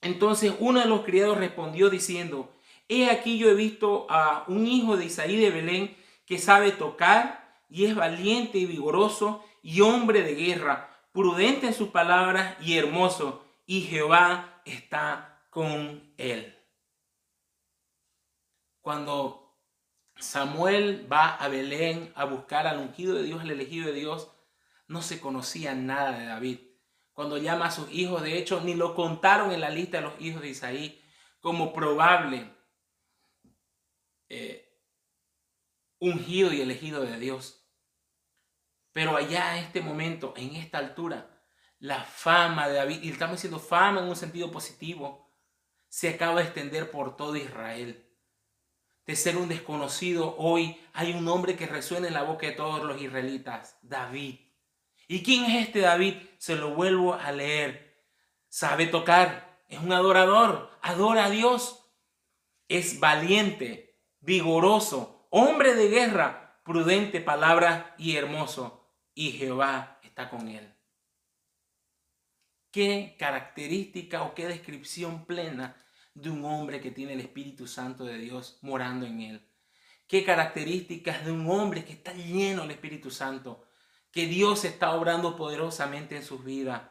Entonces 0.00 0.54
uno 0.58 0.80
de 0.80 0.86
los 0.86 1.02
criados 1.02 1.36
respondió 1.36 1.90
diciendo, 1.90 2.50
He 2.88 3.10
aquí 3.10 3.36
yo 3.36 3.50
he 3.50 3.54
visto 3.54 4.06
a 4.08 4.44
un 4.48 4.66
hijo 4.66 4.96
de 4.96 5.04
Isaí 5.04 5.36
de 5.36 5.50
Belén 5.50 5.94
que 6.24 6.38
sabe 6.38 6.70
tocar 6.70 7.60
y 7.68 7.84
es 7.84 7.94
valiente 7.94 8.56
y 8.56 8.64
vigoroso 8.64 9.44
y 9.62 9.82
hombre 9.82 10.22
de 10.22 10.34
guerra, 10.34 10.98
prudente 11.12 11.66
en 11.66 11.74
sus 11.74 11.88
palabras 11.88 12.56
y 12.62 12.78
hermoso 12.78 13.44
y 13.66 13.82
Jehová 13.82 14.62
está 14.64 15.42
con 15.50 16.10
él. 16.16 16.56
Cuando 18.80 19.54
Samuel 20.16 21.06
va 21.12 21.34
a 21.34 21.48
Belén 21.48 22.14
a 22.14 22.24
buscar 22.24 22.66
al 22.66 22.78
ungido 22.78 23.14
de 23.14 23.24
Dios, 23.24 23.42
al 23.42 23.50
elegido 23.50 23.88
de 23.88 23.92
Dios, 23.92 24.30
no 24.88 25.02
se 25.02 25.20
conocía 25.20 25.74
nada 25.74 26.18
de 26.18 26.26
David. 26.26 26.58
Cuando 27.12 27.36
llama 27.38 27.66
a 27.66 27.70
sus 27.70 27.90
hijos, 27.92 28.22
de 28.22 28.38
hecho, 28.38 28.60
ni 28.60 28.74
lo 28.74 28.94
contaron 28.94 29.52
en 29.52 29.60
la 29.60 29.70
lista 29.70 29.98
de 29.98 30.04
los 30.04 30.20
hijos 30.20 30.42
de 30.42 30.48
Isaí 30.48 31.04
como 31.40 31.72
probable 31.72 32.52
eh, 34.28 34.68
ungido 35.98 36.52
y 36.52 36.60
elegido 36.60 37.02
de 37.02 37.18
Dios. 37.18 37.66
Pero 38.92 39.16
allá 39.16 39.58
en 39.58 39.64
este 39.64 39.80
momento, 39.80 40.34
en 40.36 40.56
esta 40.56 40.78
altura, 40.78 41.44
la 41.78 42.02
fama 42.04 42.68
de 42.68 42.74
David, 42.74 43.02
y 43.02 43.10
estamos 43.10 43.36
diciendo 43.36 43.58
fama 43.58 44.00
en 44.00 44.08
un 44.08 44.16
sentido 44.16 44.50
positivo, 44.50 45.28
se 45.88 46.10
acaba 46.10 46.40
de 46.40 46.46
extender 46.46 46.90
por 46.90 47.16
todo 47.16 47.36
Israel. 47.36 48.04
De 49.06 49.16
ser 49.16 49.36
un 49.36 49.48
desconocido, 49.48 50.36
hoy 50.36 50.78
hay 50.92 51.12
un 51.12 51.24
nombre 51.24 51.56
que 51.56 51.66
resuena 51.66 52.08
en 52.08 52.14
la 52.14 52.22
boca 52.22 52.46
de 52.46 52.52
todos 52.52 52.84
los 52.84 53.00
israelitas, 53.00 53.78
David. 53.82 54.47
¿Y 55.08 55.24
quién 55.24 55.44
es 55.46 55.66
este 55.66 55.80
David? 55.80 56.14
Se 56.38 56.54
lo 56.54 56.74
vuelvo 56.74 57.14
a 57.14 57.32
leer. 57.32 58.06
Sabe 58.48 58.86
tocar, 58.86 59.64
es 59.68 59.80
un 59.80 59.92
adorador, 59.92 60.70
adora 60.80 61.24
a 61.24 61.30
Dios. 61.30 61.84
Es 62.68 63.00
valiente, 63.00 63.98
vigoroso, 64.20 65.26
hombre 65.30 65.74
de 65.74 65.88
guerra, 65.88 66.60
prudente 66.64 67.20
palabra 67.20 67.96
y 67.98 68.14
hermoso. 68.14 68.94
Y 69.14 69.32
Jehová 69.32 69.98
está 70.04 70.30
con 70.30 70.46
él 70.46 70.78
qué 72.70 73.16
característica 73.18 74.22
o 74.22 74.34
qué 74.34 74.46
descripción 74.46 75.24
plena 75.26 75.76
de 76.14 76.30
un 76.30 76.44
hombre 76.44 76.80
que 76.80 76.90
tiene 76.90 77.14
el 77.14 77.20
Espíritu 77.20 77.66
Santo 77.66 78.04
de 78.04 78.18
Dios 78.18 78.58
morando 78.62 79.06
en 79.06 79.20
él. 79.20 79.48
Qué 80.06 80.24
características 80.24 81.24
de 81.24 81.32
un 81.32 81.48
hombre 81.50 81.84
que 81.84 81.92
está 81.92 82.12
lleno 82.12 82.62
del 82.62 82.72
Espíritu 82.72 83.10
Santo, 83.10 83.66
que 84.12 84.26
Dios 84.26 84.64
está 84.64 84.94
obrando 84.94 85.36
poderosamente 85.36 86.16
en 86.16 86.24
sus 86.24 86.44
vidas. 86.44 86.82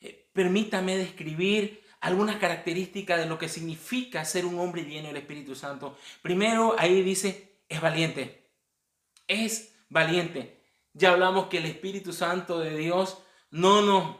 Eh, 0.00 0.30
permítame 0.32 0.96
describir 0.96 1.84
algunas 2.00 2.36
características 2.36 3.18
de 3.18 3.26
lo 3.26 3.38
que 3.38 3.48
significa 3.48 4.24
ser 4.24 4.46
un 4.46 4.58
hombre 4.58 4.84
lleno 4.84 5.08
del 5.08 5.18
Espíritu 5.18 5.54
Santo. 5.54 5.98
Primero, 6.22 6.74
ahí 6.78 7.02
dice, 7.02 7.62
es 7.68 7.80
valiente. 7.80 8.50
Es 9.26 9.76
valiente. 9.88 10.64
Ya 10.92 11.12
hablamos 11.12 11.46
que 11.46 11.58
el 11.58 11.66
Espíritu 11.66 12.12
Santo 12.12 12.58
de 12.58 12.76
Dios 12.76 13.22
no 13.50 13.82
nos 13.82 14.16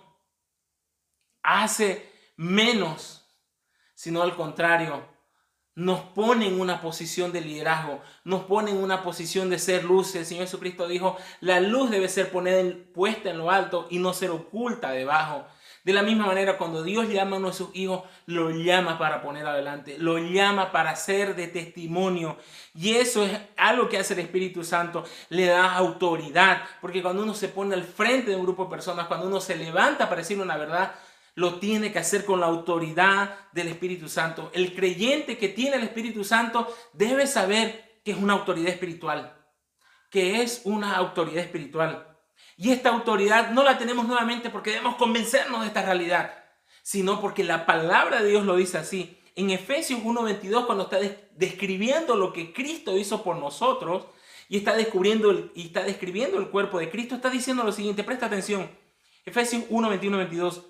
hace 1.43 2.13
menos, 2.37 3.27
sino 3.95 4.23
al 4.23 4.37
contrario, 4.37 5.10
nos 5.81 6.01
pone 6.01 6.47
en 6.47 6.61
una 6.61 6.83
posición 6.83 7.33
de 7.33 7.41
liderazgo, 7.41 8.03
nos 8.25 8.43
pone 8.43 8.71
en 8.71 8.77
una 8.77 9.03
posición 9.03 9.49
de 9.49 9.59
ser 9.59 9.85
luz. 9.85 10.15
El 10.15 10.27
Señor 10.27 10.45
Jesucristo 10.45 10.87
dijo, 10.87 11.17
la 11.41 11.59
luz 11.59 11.91
debe 11.91 12.11
ser 12.11 12.31
puesta 12.31 13.31
en 13.31 13.39
lo 13.39 13.51
alto 13.51 13.87
y 13.89 13.99
no 13.99 14.13
ser 14.13 14.31
oculta 14.31 14.91
debajo. 14.91 15.47
De 15.83 15.95
la 15.95 16.03
misma 16.03 16.27
manera, 16.27 16.59
cuando 16.59 16.83
Dios 16.83 17.09
llama 17.09 17.39
a 17.39 17.41
nuestros 17.41 17.71
hijos, 17.73 18.03
lo 18.27 18.51
llama 18.51 18.99
para 18.99 19.23
poner 19.23 19.47
adelante, 19.47 19.97
lo 19.97 20.19
llama 20.19 20.71
para 20.71 20.95
ser 20.97 21.35
de 21.35 21.49
testimonio. 21.49 22.37
Y 22.75 22.97
eso 22.97 23.25
es 23.25 23.33
algo 23.57 23.89
que 23.89 23.97
hace 23.97 24.13
el 24.13 24.21
Espíritu 24.21 24.63
Santo, 24.63 25.05
le 25.31 25.47
da 25.47 25.75
autoridad, 25.77 26.63
porque 26.83 27.01
cuando 27.01 27.23
uno 27.23 27.33
se 27.33 27.49
pone 27.49 27.75
al 27.75 27.85
frente 27.85 28.33
de 28.33 28.37
un 28.37 28.43
grupo 28.43 28.65
de 28.65 28.71
personas, 28.71 29.07
cuando 29.07 29.27
uno 29.27 29.41
se 29.41 29.57
levanta 29.57 30.11
para 30.11 30.21
decir 30.21 30.39
una 30.39 30.59
verdad, 30.59 30.93
lo 31.41 31.55
tiene 31.55 31.91
que 31.91 31.99
hacer 31.99 32.27
con 32.27 32.41
la 32.41 32.47
autoridad 32.47 33.35
del 33.53 33.69
Espíritu 33.69 34.11
Santo. 34.11 34.51
El 34.53 34.75
creyente 34.75 35.39
que 35.39 35.49
tiene 35.49 35.77
el 35.77 35.85
Espíritu 35.85 36.23
Santo 36.23 36.69
debe 36.93 37.27
saber 37.27 38.01
que 38.05 38.11
es 38.13 38.19
una 38.19 38.35
autoridad 38.35 38.69
espiritual, 38.69 39.35
que 40.11 40.43
es 40.43 40.61
una 40.65 40.97
autoridad 40.97 41.43
espiritual. 41.43 42.15
Y 42.59 42.73
esta 42.73 42.91
autoridad 42.91 43.53
no 43.53 43.65
la 43.65 43.79
tenemos 43.79 44.07
nuevamente 44.07 44.51
porque 44.51 44.69
debemos 44.73 44.97
convencernos 44.97 45.63
de 45.63 45.69
esta 45.69 45.83
realidad, 45.83 46.45
sino 46.83 47.23
porque 47.23 47.43
la 47.43 47.65
palabra 47.65 48.23
de 48.23 48.29
Dios 48.29 48.45
lo 48.45 48.57
dice 48.57 48.77
así. 48.77 49.19
En 49.35 49.49
Efesios 49.49 50.01
1.22, 50.01 50.67
cuando 50.67 50.85
está 50.85 50.99
describiendo 51.37 52.17
lo 52.17 52.35
que 52.35 52.53
Cristo 52.53 52.99
hizo 52.99 53.23
por 53.23 53.37
nosotros 53.37 54.05
y 54.51 54.59
está, 54.59 54.75
descubriendo 54.75 55.51
y 55.55 55.69
está 55.69 55.85
describiendo 55.85 56.37
el 56.37 56.51
cuerpo 56.51 56.79
de 56.79 56.91
Cristo, 56.91 57.15
está 57.15 57.31
diciendo 57.31 57.65
lo 57.65 57.73
siguiente, 57.73 58.05
presta 58.05 58.27
atención. 58.27 58.69
Efesios 59.25 59.65
1.21, 59.71 60.17
22, 60.19 60.70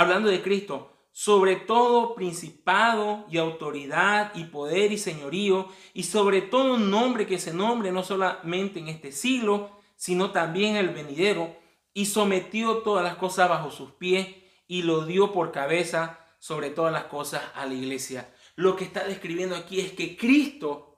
hablando 0.00 0.30
de 0.30 0.40
Cristo, 0.40 0.96
sobre 1.12 1.56
todo 1.56 2.14
principado 2.14 3.26
y 3.30 3.36
autoridad 3.36 4.32
y 4.34 4.44
poder 4.44 4.92
y 4.92 4.96
señorío, 4.96 5.68
y 5.92 6.04
sobre 6.04 6.40
todo 6.40 6.74
un 6.76 6.90
nombre 6.90 7.26
que 7.26 7.38
se 7.38 7.52
nombre 7.52 7.92
no 7.92 8.02
solamente 8.02 8.78
en 8.80 8.88
este 8.88 9.12
siglo, 9.12 9.70
sino 9.96 10.30
también 10.30 10.76
el 10.76 10.88
venidero, 10.88 11.54
y 11.92 12.06
sometió 12.06 12.78
todas 12.78 13.04
las 13.04 13.16
cosas 13.16 13.50
bajo 13.50 13.70
sus 13.70 13.90
pies 13.92 14.28
y 14.66 14.84
lo 14.84 15.04
dio 15.04 15.32
por 15.32 15.52
cabeza 15.52 16.18
sobre 16.38 16.70
todas 16.70 16.94
las 16.94 17.04
cosas 17.04 17.42
a 17.54 17.66
la 17.66 17.74
iglesia. 17.74 18.32
Lo 18.56 18.76
que 18.76 18.84
está 18.84 19.04
describiendo 19.04 19.54
aquí 19.54 19.80
es 19.80 19.92
que 19.92 20.16
Cristo 20.16 20.96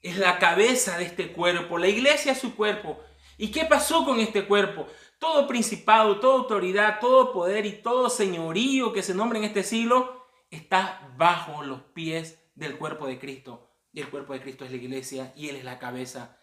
es 0.00 0.16
la 0.16 0.38
cabeza 0.38 0.96
de 0.96 1.04
este 1.04 1.32
cuerpo, 1.32 1.76
la 1.76 1.88
iglesia 1.88 2.32
es 2.32 2.38
su 2.38 2.54
cuerpo. 2.56 2.98
¿Y 3.36 3.48
qué 3.48 3.66
pasó 3.66 4.06
con 4.06 4.20
este 4.20 4.46
cuerpo? 4.46 4.86
Todo 5.22 5.46
principado, 5.46 6.18
toda 6.18 6.40
autoridad, 6.40 6.98
todo 6.98 7.32
poder 7.32 7.64
y 7.64 7.80
todo 7.80 8.10
señorío 8.10 8.92
que 8.92 9.04
se 9.04 9.14
nombra 9.14 9.38
en 9.38 9.44
este 9.44 9.62
siglo 9.62 10.26
está 10.50 11.14
bajo 11.16 11.62
los 11.62 11.80
pies 11.80 12.42
del 12.56 12.76
cuerpo 12.76 13.06
de 13.06 13.20
Cristo. 13.20 13.70
Y 13.92 14.00
el 14.00 14.10
cuerpo 14.10 14.32
de 14.32 14.40
Cristo 14.40 14.64
es 14.64 14.72
la 14.72 14.78
iglesia 14.78 15.32
y 15.36 15.48
Él 15.48 15.54
es 15.54 15.62
la 15.62 15.78
cabeza. 15.78 16.36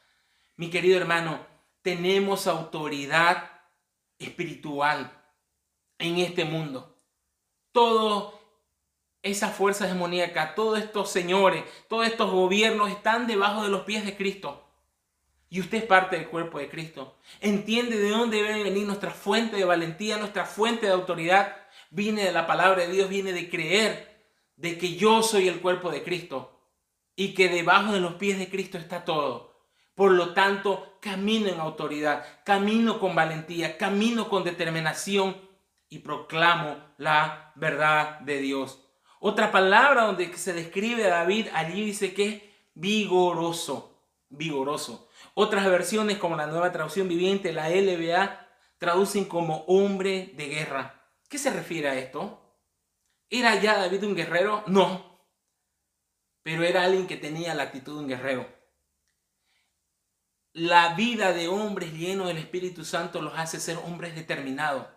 Mi 0.56 0.70
querido 0.70 0.96
hermano, 0.96 1.46
tenemos 1.82 2.48
autoridad 2.48 3.52
espiritual 4.18 5.12
en 5.98 6.20
este 6.20 6.46
mundo. 6.46 7.04
Todo 7.74 8.40
esa 9.22 9.50
fuerza 9.50 9.88
demoníaca, 9.88 10.56
todos 10.56 10.80
estos 10.80 11.12
señores, 11.12 11.66
todos 11.90 12.08
estos 12.08 12.32
gobiernos 12.32 12.90
están 12.90 13.28
debajo 13.28 13.62
de 13.62 13.70
los 13.72 13.82
pies 13.82 14.06
de 14.06 14.16
Cristo. 14.16 14.69
Y 15.50 15.60
usted 15.60 15.80
es 15.80 15.84
parte 15.86 16.16
del 16.16 16.28
cuerpo 16.28 16.60
de 16.60 16.70
Cristo. 16.70 17.18
Entiende 17.42 17.98
de 17.98 18.10
dónde 18.10 18.42
debe 18.42 18.64
venir 18.64 18.86
nuestra 18.86 19.12
fuente 19.12 19.58
de 19.58 19.66
valentía, 19.66 20.18
nuestra 20.18 20.46
fuente 20.46 20.86
de 20.86 20.94
autoridad. 20.94 21.56
Viene 21.90 22.24
de 22.24 22.32
la 22.32 22.46
palabra 22.46 22.84
de 22.84 22.92
Dios, 22.92 23.10
viene 23.10 23.34
de 23.34 23.50
creer 23.50 24.10
de 24.56 24.78
que 24.78 24.96
yo 24.96 25.24
soy 25.24 25.48
el 25.48 25.62
cuerpo 25.62 25.90
de 25.90 26.04
Cristo 26.04 26.60
y 27.16 27.34
que 27.34 27.50
debajo 27.50 27.94
de 27.94 28.00
los 28.00 28.16
pies 28.16 28.38
de 28.38 28.50
Cristo 28.50 28.78
está 28.78 29.06
todo. 29.06 29.50
Por 29.96 30.12
lo 30.12 30.34
tanto, 30.34 30.98
camino 31.02 31.50
en 31.50 31.60
autoridad, 31.60 32.26
camino 32.46 33.00
con 33.00 33.16
valentía, 33.16 33.78
camino 33.78 34.30
con 34.30 34.44
determinación 34.44 35.36
y 35.90 36.00
proclamo 36.00 36.78
la 36.98 37.52
verdad 37.56 38.20
de 38.20 38.40
Dios. 38.40 38.80
Otra 39.20 39.52
palabra 39.52 40.04
donde 40.04 40.38
se 40.38 40.54
describe 40.54 41.06
a 41.06 41.10
David 41.10 41.48
allí 41.54 41.84
dice 41.84 42.14
que 42.14 42.28
es 42.28 42.44
vigoroso, 42.74 44.00
vigoroso. 44.30 45.09
Otras 45.42 45.66
versiones 45.66 46.18
como 46.18 46.36
la 46.36 46.48
nueva 46.48 46.72
traducción 46.72 47.08
viviente, 47.08 47.54
la 47.54 47.70
LBA, 47.70 48.48
traducen 48.78 49.26
como 49.26 49.64
hombre 49.68 50.34
de 50.36 50.48
guerra. 50.48 51.02
¿Qué 51.30 51.38
se 51.38 51.50
refiere 51.50 51.88
a 51.88 51.96
esto? 51.96 52.42
¿Era 53.30 53.56
ya 53.56 53.78
David 53.78 54.04
un 54.04 54.16
guerrero? 54.16 54.64
No. 54.68 55.26
Pero 56.44 56.64
era 56.64 56.84
alguien 56.84 57.08
que 57.08 57.18
tenía 57.18 57.54
la 57.54 57.64
actitud 57.64 57.94
de 57.96 58.00
un 58.00 58.08
guerrero 58.10 58.60
la 60.54 60.94
vida 60.96 61.32
de 61.32 61.48
hombres 61.48 61.94
llenos 61.94 62.28
del 62.28 62.38
Espíritu 62.38 62.84
Santo 62.84 63.22
los 63.22 63.38
hace 63.38 63.60
ser 63.60 63.78
hombres 63.78 64.16
determinados, 64.16 64.88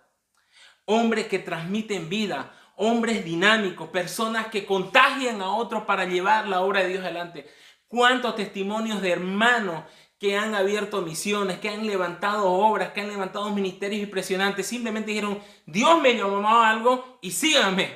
hombres 0.87 1.27
que 1.27 1.39
transmiten 1.39 2.09
vida, 2.09 2.53
hombres 2.77 3.25
dinámicos, 3.25 3.91
personas 3.91 4.47
que 4.49 4.65
contagian 4.65 5.41
a 5.43 5.55
otros 5.55 5.85
para 5.85 6.05
llevar 6.05 6.49
la 6.49 6.63
obra 6.63 6.81
de 6.81 6.89
Dios 6.89 7.05
adelante. 7.05 7.49
¿Cuántos 7.87 8.35
testimonios 8.35 9.03
de 9.03 9.13
hermanos 9.13 9.85
que 10.23 10.37
han 10.37 10.55
abierto 10.55 11.03
misiones, 11.03 11.59
que 11.59 11.69
han 11.69 11.85
levantado 11.85 12.49
obras, 12.49 12.93
que 12.93 13.01
han 13.01 13.09
levantado 13.09 13.51
ministerios 13.51 14.01
impresionantes, 14.05 14.69
simplemente 14.69 15.11
dijeron, 15.11 15.41
Dios 15.67 16.01
me 16.01 16.15
llamó 16.15 16.49
a 16.49 16.71
algo 16.71 17.19
y 17.21 17.33
síganme. 17.33 17.91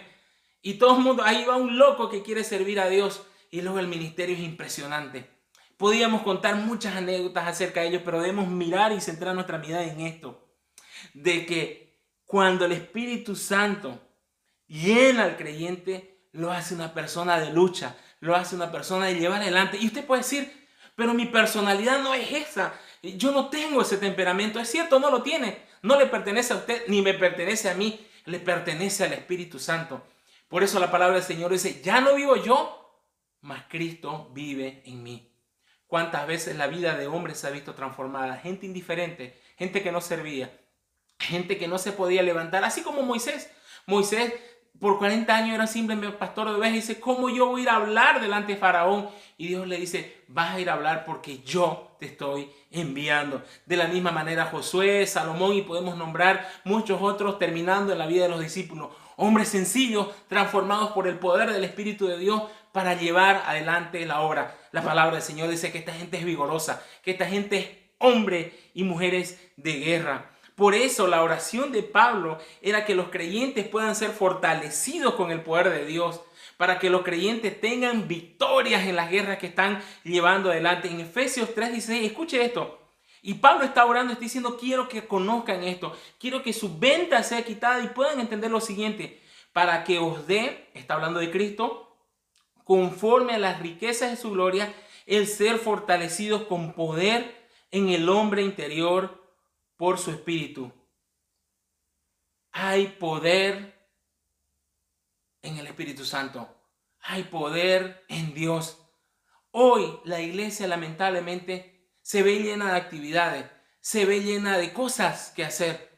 Y 0.60 0.74
todo 0.74 0.96
el 0.96 1.04
mundo, 1.04 1.22
ahí 1.22 1.44
va 1.44 1.54
un 1.54 1.78
loco 1.78 2.10
que 2.10 2.24
quiere 2.24 2.42
servir 2.42 2.80
a 2.80 2.88
Dios 2.88 3.22
y 3.48 3.60
luego 3.62 3.78
el 3.78 3.86
ministerio 3.86 4.34
es 4.34 4.42
impresionante. 4.42 5.30
Podríamos 5.76 6.22
contar 6.22 6.56
muchas 6.56 6.96
anécdotas 6.96 7.46
acerca 7.46 7.82
de 7.82 7.90
ellos, 7.90 8.02
pero 8.04 8.20
debemos 8.20 8.48
mirar 8.48 8.90
y 8.90 9.00
centrar 9.00 9.32
nuestra 9.32 9.58
mirada 9.58 9.84
en 9.84 10.00
esto. 10.00 10.48
De 11.14 11.46
que 11.46 11.96
cuando 12.24 12.64
el 12.64 12.72
Espíritu 12.72 13.36
Santo 13.36 14.00
llena 14.66 15.22
al 15.22 15.36
creyente, 15.36 16.26
lo 16.32 16.50
hace 16.50 16.74
una 16.74 16.92
persona 16.92 17.38
de 17.38 17.52
lucha, 17.52 17.96
lo 18.18 18.34
hace 18.34 18.56
una 18.56 18.72
persona 18.72 19.06
de 19.06 19.14
llevar 19.14 19.42
adelante. 19.42 19.78
Y 19.80 19.86
usted 19.86 20.04
puede 20.04 20.22
decir, 20.22 20.65
pero 20.96 21.14
mi 21.14 21.26
personalidad 21.26 22.02
no 22.02 22.14
es 22.14 22.32
esa. 22.32 22.74
Yo 23.02 23.30
no 23.30 23.48
tengo 23.48 23.82
ese 23.82 23.98
temperamento. 23.98 24.58
Es 24.58 24.70
cierto, 24.70 24.98
no 24.98 25.10
lo 25.10 25.22
tiene. 25.22 25.58
No 25.82 25.98
le 25.98 26.06
pertenece 26.06 26.54
a 26.54 26.56
usted, 26.56 26.84
ni 26.88 27.02
me 27.02 27.14
pertenece 27.14 27.70
a 27.70 27.74
mí. 27.74 28.04
Le 28.24 28.40
pertenece 28.40 29.04
al 29.04 29.12
Espíritu 29.12 29.58
Santo. 29.58 30.02
Por 30.48 30.64
eso 30.64 30.80
la 30.80 30.90
palabra 30.90 31.16
del 31.16 31.24
Señor 31.24 31.52
dice, 31.52 31.80
ya 31.82 32.00
no 32.00 32.14
vivo 32.14 32.36
yo, 32.36 33.04
mas 33.42 33.64
Cristo 33.68 34.30
vive 34.32 34.82
en 34.86 35.02
mí. 35.02 35.32
¿Cuántas 35.86 36.26
veces 36.26 36.56
la 36.56 36.66
vida 36.66 36.96
de 36.96 37.06
hombres 37.06 37.38
se 37.38 37.46
ha 37.46 37.50
visto 37.50 37.74
transformada? 37.74 38.36
Gente 38.38 38.66
indiferente, 38.66 39.40
gente 39.56 39.82
que 39.82 39.92
no 39.92 40.00
servía, 40.00 40.50
gente 41.18 41.58
que 41.58 41.68
no 41.68 41.78
se 41.78 41.92
podía 41.92 42.22
levantar, 42.22 42.64
así 42.64 42.82
como 42.82 43.02
Moisés. 43.02 43.52
Moisés 43.86 44.32
por 44.80 44.98
40 44.98 45.34
años 45.34 45.54
era 45.54 45.66
simplemente 45.66 46.16
pastor 46.16 46.48
de 46.48 46.56
ovejas 46.56 46.72
y 46.72 46.80
dice, 46.80 47.00
¿cómo 47.00 47.28
yo 47.28 47.46
voy 47.46 47.60
a 47.60 47.62
ir 47.62 47.68
a 47.70 47.76
hablar 47.76 48.20
delante 48.20 48.52
de 48.52 48.58
Faraón? 48.58 49.08
Y 49.38 49.48
Dios 49.48 49.66
le 49.66 49.78
dice, 49.78 50.24
vas 50.28 50.54
a 50.54 50.60
ir 50.60 50.70
a 50.70 50.74
hablar 50.74 51.04
porque 51.04 51.38
yo 51.38 51.96
te 51.98 52.06
estoy 52.06 52.50
enviando. 52.70 53.42
De 53.64 53.76
la 53.76 53.86
misma 53.86 54.10
manera 54.10 54.46
Josué, 54.46 55.06
Salomón 55.06 55.54
y 55.54 55.62
podemos 55.62 55.96
nombrar 55.96 56.48
muchos 56.64 57.00
otros 57.00 57.38
terminando 57.38 57.92
en 57.92 57.98
la 57.98 58.06
vida 58.06 58.24
de 58.24 58.28
los 58.28 58.40
discípulos. 58.40 58.90
Hombres 59.16 59.48
sencillos, 59.48 60.08
transformados 60.28 60.90
por 60.90 61.08
el 61.08 61.18
poder 61.18 61.52
del 61.52 61.64
Espíritu 61.64 62.06
de 62.06 62.18
Dios 62.18 62.42
para 62.72 62.94
llevar 62.94 63.42
adelante 63.46 64.04
la 64.04 64.20
obra. 64.20 64.54
La 64.72 64.82
palabra 64.82 65.14
del 65.14 65.22
Señor 65.22 65.48
dice 65.48 65.72
que 65.72 65.78
esta 65.78 65.94
gente 65.94 66.18
es 66.18 66.24
vigorosa, 66.24 66.82
que 67.02 67.12
esta 67.12 67.26
gente 67.26 67.56
es 67.58 67.68
hombre 67.98 68.52
y 68.74 68.84
mujeres 68.84 69.40
de 69.56 69.78
guerra. 69.78 70.35
Por 70.56 70.74
eso 70.74 71.06
la 71.06 71.22
oración 71.22 71.70
de 71.70 71.82
Pablo 71.82 72.38
era 72.62 72.86
que 72.86 72.94
los 72.94 73.10
creyentes 73.10 73.68
puedan 73.68 73.94
ser 73.94 74.10
fortalecidos 74.10 75.14
con 75.14 75.30
el 75.30 75.42
poder 75.42 75.68
de 75.68 75.84
Dios, 75.84 76.22
para 76.56 76.78
que 76.78 76.88
los 76.88 77.02
creyentes 77.02 77.60
tengan 77.60 78.08
victorias 78.08 78.84
en 78.86 78.96
las 78.96 79.10
guerras 79.10 79.36
que 79.36 79.48
están 79.48 79.82
llevando 80.02 80.50
adelante. 80.50 80.88
En 80.88 81.00
Efesios 81.00 81.54
3:16, 81.54 82.06
escuche 82.06 82.42
esto. 82.42 82.80
Y 83.20 83.34
Pablo 83.34 83.66
está 83.66 83.84
orando, 83.84 84.14
está 84.14 84.22
diciendo, 84.22 84.56
quiero 84.56 84.88
que 84.88 85.06
conozcan 85.06 85.62
esto, 85.62 85.94
quiero 86.18 86.42
que 86.42 86.54
su 86.54 86.78
venta 86.78 87.22
sea 87.22 87.44
quitada 87.44 87.82
y 87.82 87.88
puedan 87.88 88.20
entender 88.20 88.50
lo 88.50 88.60
siguiente, 88.60 89.20
para 89.52 89.84
que 89.84 89.98
os 89.98 90.26
dé, 90.26 90.70
está 90.72 90.94
hablando 90.94 91.20
de 91.20 91.30
Cristo, 91.30 91.98
conforme 92.64 93.34
a 93.34 93.38
las 93.38 93.60
riquezas 93.60 94.10
de 94.10 94.16
su 94.16 94.30
gloria, 94.30 94.72
el 95.04 95.26
ser 95.26 95.58
fortalecidos 95.58 96.44
con 96.44 96.72
poder 96.72 97.48
en 97.72 97.90
el 97.90 98.08
hombre 98.08 98.42
interior 98.42 99.25
por 99.76 99.98
su 99.98 100.10
espíritu. 100.10 100.72
Hay 102.52 102.88
poder 102.88 103.76
en 105.42 105.58
el 105.58 105.66
Espíritu 105.66 106.04
Santo. 106.04 106.48
Hay 107.00 107.24
poder 107.24 108.04
en 108.08 108.34
Dios. 108.34 108.82
Hoy 109.50 110.00
la 110.04 110.20
iglesia 110.20 110.66
lamentablemente 110.66 111.90
se 112.02 112.22
ve 112.22 112.40
llena 112.40 112.72
de 112.72 112.78
actividades, 112.78 113.46
se 113.80 114.04
ve 114.04 114.20
llena 114.20 114.58
de 114.58 114.72
cosas 114.72 115.32
que 115.34 115.44
hacer, 115.44 115.90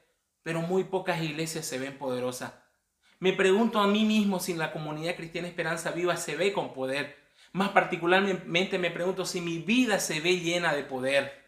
pero 0.42 0.60
muy 0.60 0.84
pocas 0.84 1.22
iglesias 1.22 1.66
se 1.66 1.78
ven 1.78 1.98
poderosas. 1.98 2.52
Me 3.20 3.32
pregunto 3.32 3.80
a 3.80 3.88
mí 3.88 4.04
mismo 4.04 4.38
si 4.38 4.54
la 4.54 4.70
comunidad 4.70 5.16
cristiana 5.16 5.48
Esperanza 5.48 5.90
Viva 5.90 6.16
se 6.16 6.36
ve 6.36 6.52
con 6.52 6.72
poder. 6.72 7.16
Más 7.52 7.70
particularmente 7.70 8.78
me 8.78 8.90
pregunto 8.90 9.24
si 9.24 9.40
mi 9.40 9.58
vida 9.58 9.98
se 9.98 10.20
ve 10.20 10.38
llena 10.38 10.74
de 10.74 10.84
poder. 10.84 11.47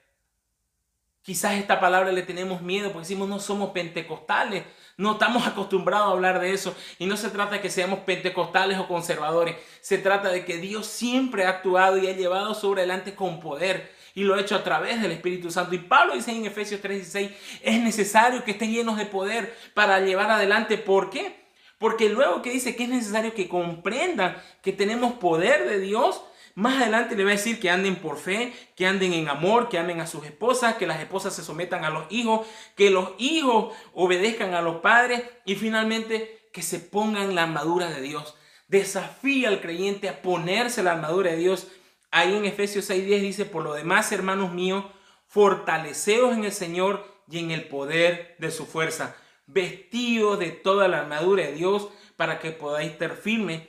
Quizás 1.23 1.55
esta 1.55 1.81
palabra 1.81 2.13
le 2.13 2.23
tenemos 2.23 2.63
miedo 2.63 2.93
porque 2.93 3.07
decimos 3.07 3.29
no 3.29 3.39
somos 3.39 3.71
pentecostales, 3.71 4.65
no 4.97 5.13
estamos 5.13 5.47
acostumbrados 5.47 6.09
a 6.09 6.13
hablar 6.13 6.41
de 6.41 6.53
eso. 6.53 6.75
Y 6.99 7.07
no 7.07 7.17
se 7.17 7.31
trata 7.31 7.57
de 7.57 7.61
que 7.61 7.71
seamos 7.71 8.01
pentecostales 8.01 8.79
o 8.79 8.89
conservadores, 8.89 9.57
se 9.81 9.99
trata 9.99 10.31
de 10.31 10.45
que 10.45 10.59
Dios 10.59 10.87
siempre 10.87 11.45
ha 11.45 11.51
actuado 11.51 11.99
y 11.99 12.07
ha 12.07 12.17
llevado 12.17 12.55
sobre 12.55 12.83
adelante 12.83 13.15
con 13.15 13.41
poder 13.41 13.99
y 14.15 14.25
lo 14.25 14.35
ha 14.35 14.41
hecho 14.41 14.57
a 14.57 14.65
través 14.65 15.01
del 15.01 15.13
Espíritu 15.13 15.51
Santo. 15.51 15.75
Y 15.75 15.79
Pablo 15.79 16.15
dice 16.15 16.33
en 16.33 16.45
Efesios 16.45 16.81
3:16, 16.81 17.31
es 17.63 17.81
necesario 17.81 18.45
que 18.45 18.53
estén 18.53 18.73
llenos 18.73 18.97
de 18.97 19.07
poder 19.07 19.57
para 19.75 20.01
llevar 20.01 20.31
adelante. 20.31 20.79
¿Por 20.79 21.11
qué? 21.11 21.41
Porque 21.79 22.09
luego 22.09 22.43
que 22.43 22.51
dice 22.51 22.77
que 22.77 22.85
es 22.85 22.89
necesario 22.91 23.35
que 23.35 23.49
comprendan 23.49 24.37
que 24.63 24.73
tenemos 24.73 25.15
poder 25.15 25.69
de 25.69 25.79
Dios, 25.79 26.23
más 26.55 26.81
adelante 26.81 27.17
le 27.17 27.25
va 27.25 27.31
a 27.31 27.35
decir 27.35 27.61
que 27.61 27.71
anden 27.71 27.97
por 27.97 28.19
fe, 28.19 28.53
que 28.77 28.87
anden 28.87 29.13
en 29.13 29.29
amor, 29.29 29.69
que 29.69 29.79
amen 29.79 30.01
a 30.01 30.07
sus 30.07 30.25
esposas, 30.25 30.75
que 30.75 30.87
las 30.87 31.01
esposas 31.01 31.35
se 31.35 31.45
sometan 31.45 31.85
a 31.85 31.91
los 31.91 32.11
hijos, 32.11 32.47
que 32.77 32.91
los 32.91 33.13
hijos 33.19 33.75
obedezcan 33.95 34.55
a 34.55 34.63
los 34.63 34.77
padres 34.77 35.23
y 35.45 35.55
finalmente 35.55 36.49
que 36.53 36.63
se 36.63 36.81
pongan 36.81 37.35
la 37.35 37.45
armadura 37.45 37.91
de 37.91 38.01
Dios. 38.01 38.35
Desafía 38.69 39.49
al 39.49 39.61
creyente 39.61 40.09
a 40.09 40.23
ponerse 40.23 40.83
la 40.83 40.93
armadura 40.93 41.31
de 41.31 41.37
Dios. 41.37 41.69
Ahí 42.11 42.35
en 42.35 42.45
Efesios 42.45 42.89
6:10 42.91 43.21
dice, 43.21 43.45
por 43.45 43.63
lo 43.63 43.75
demás, 43.75 44.11
hermanos 44.13 44.53
míos, 44.53 44.85
fortaleceos 45.27 46.37
en 46.37 46.45
el 46.45 46.53
Señor 46.53 47.05
y 47.31 47.39
en 47.39 47.53
el 47.53 47.69
poder 47.69 48.35
de 48.39 48.51
su 48.51 48.67
fuerza, 48.67 49.17
vestidos 49.47 50.39
de 50.39 50.51
toda 50.51 50.89
la 50.89 50.99
armadura 50.99 51.45
de 51.45 51.53
Dios 51.53 51.89
para 52.17 52.39
que 52.39 52.51
podáis 52.51 52.91
estar 52.91 53.17
firmes 53.17 53.63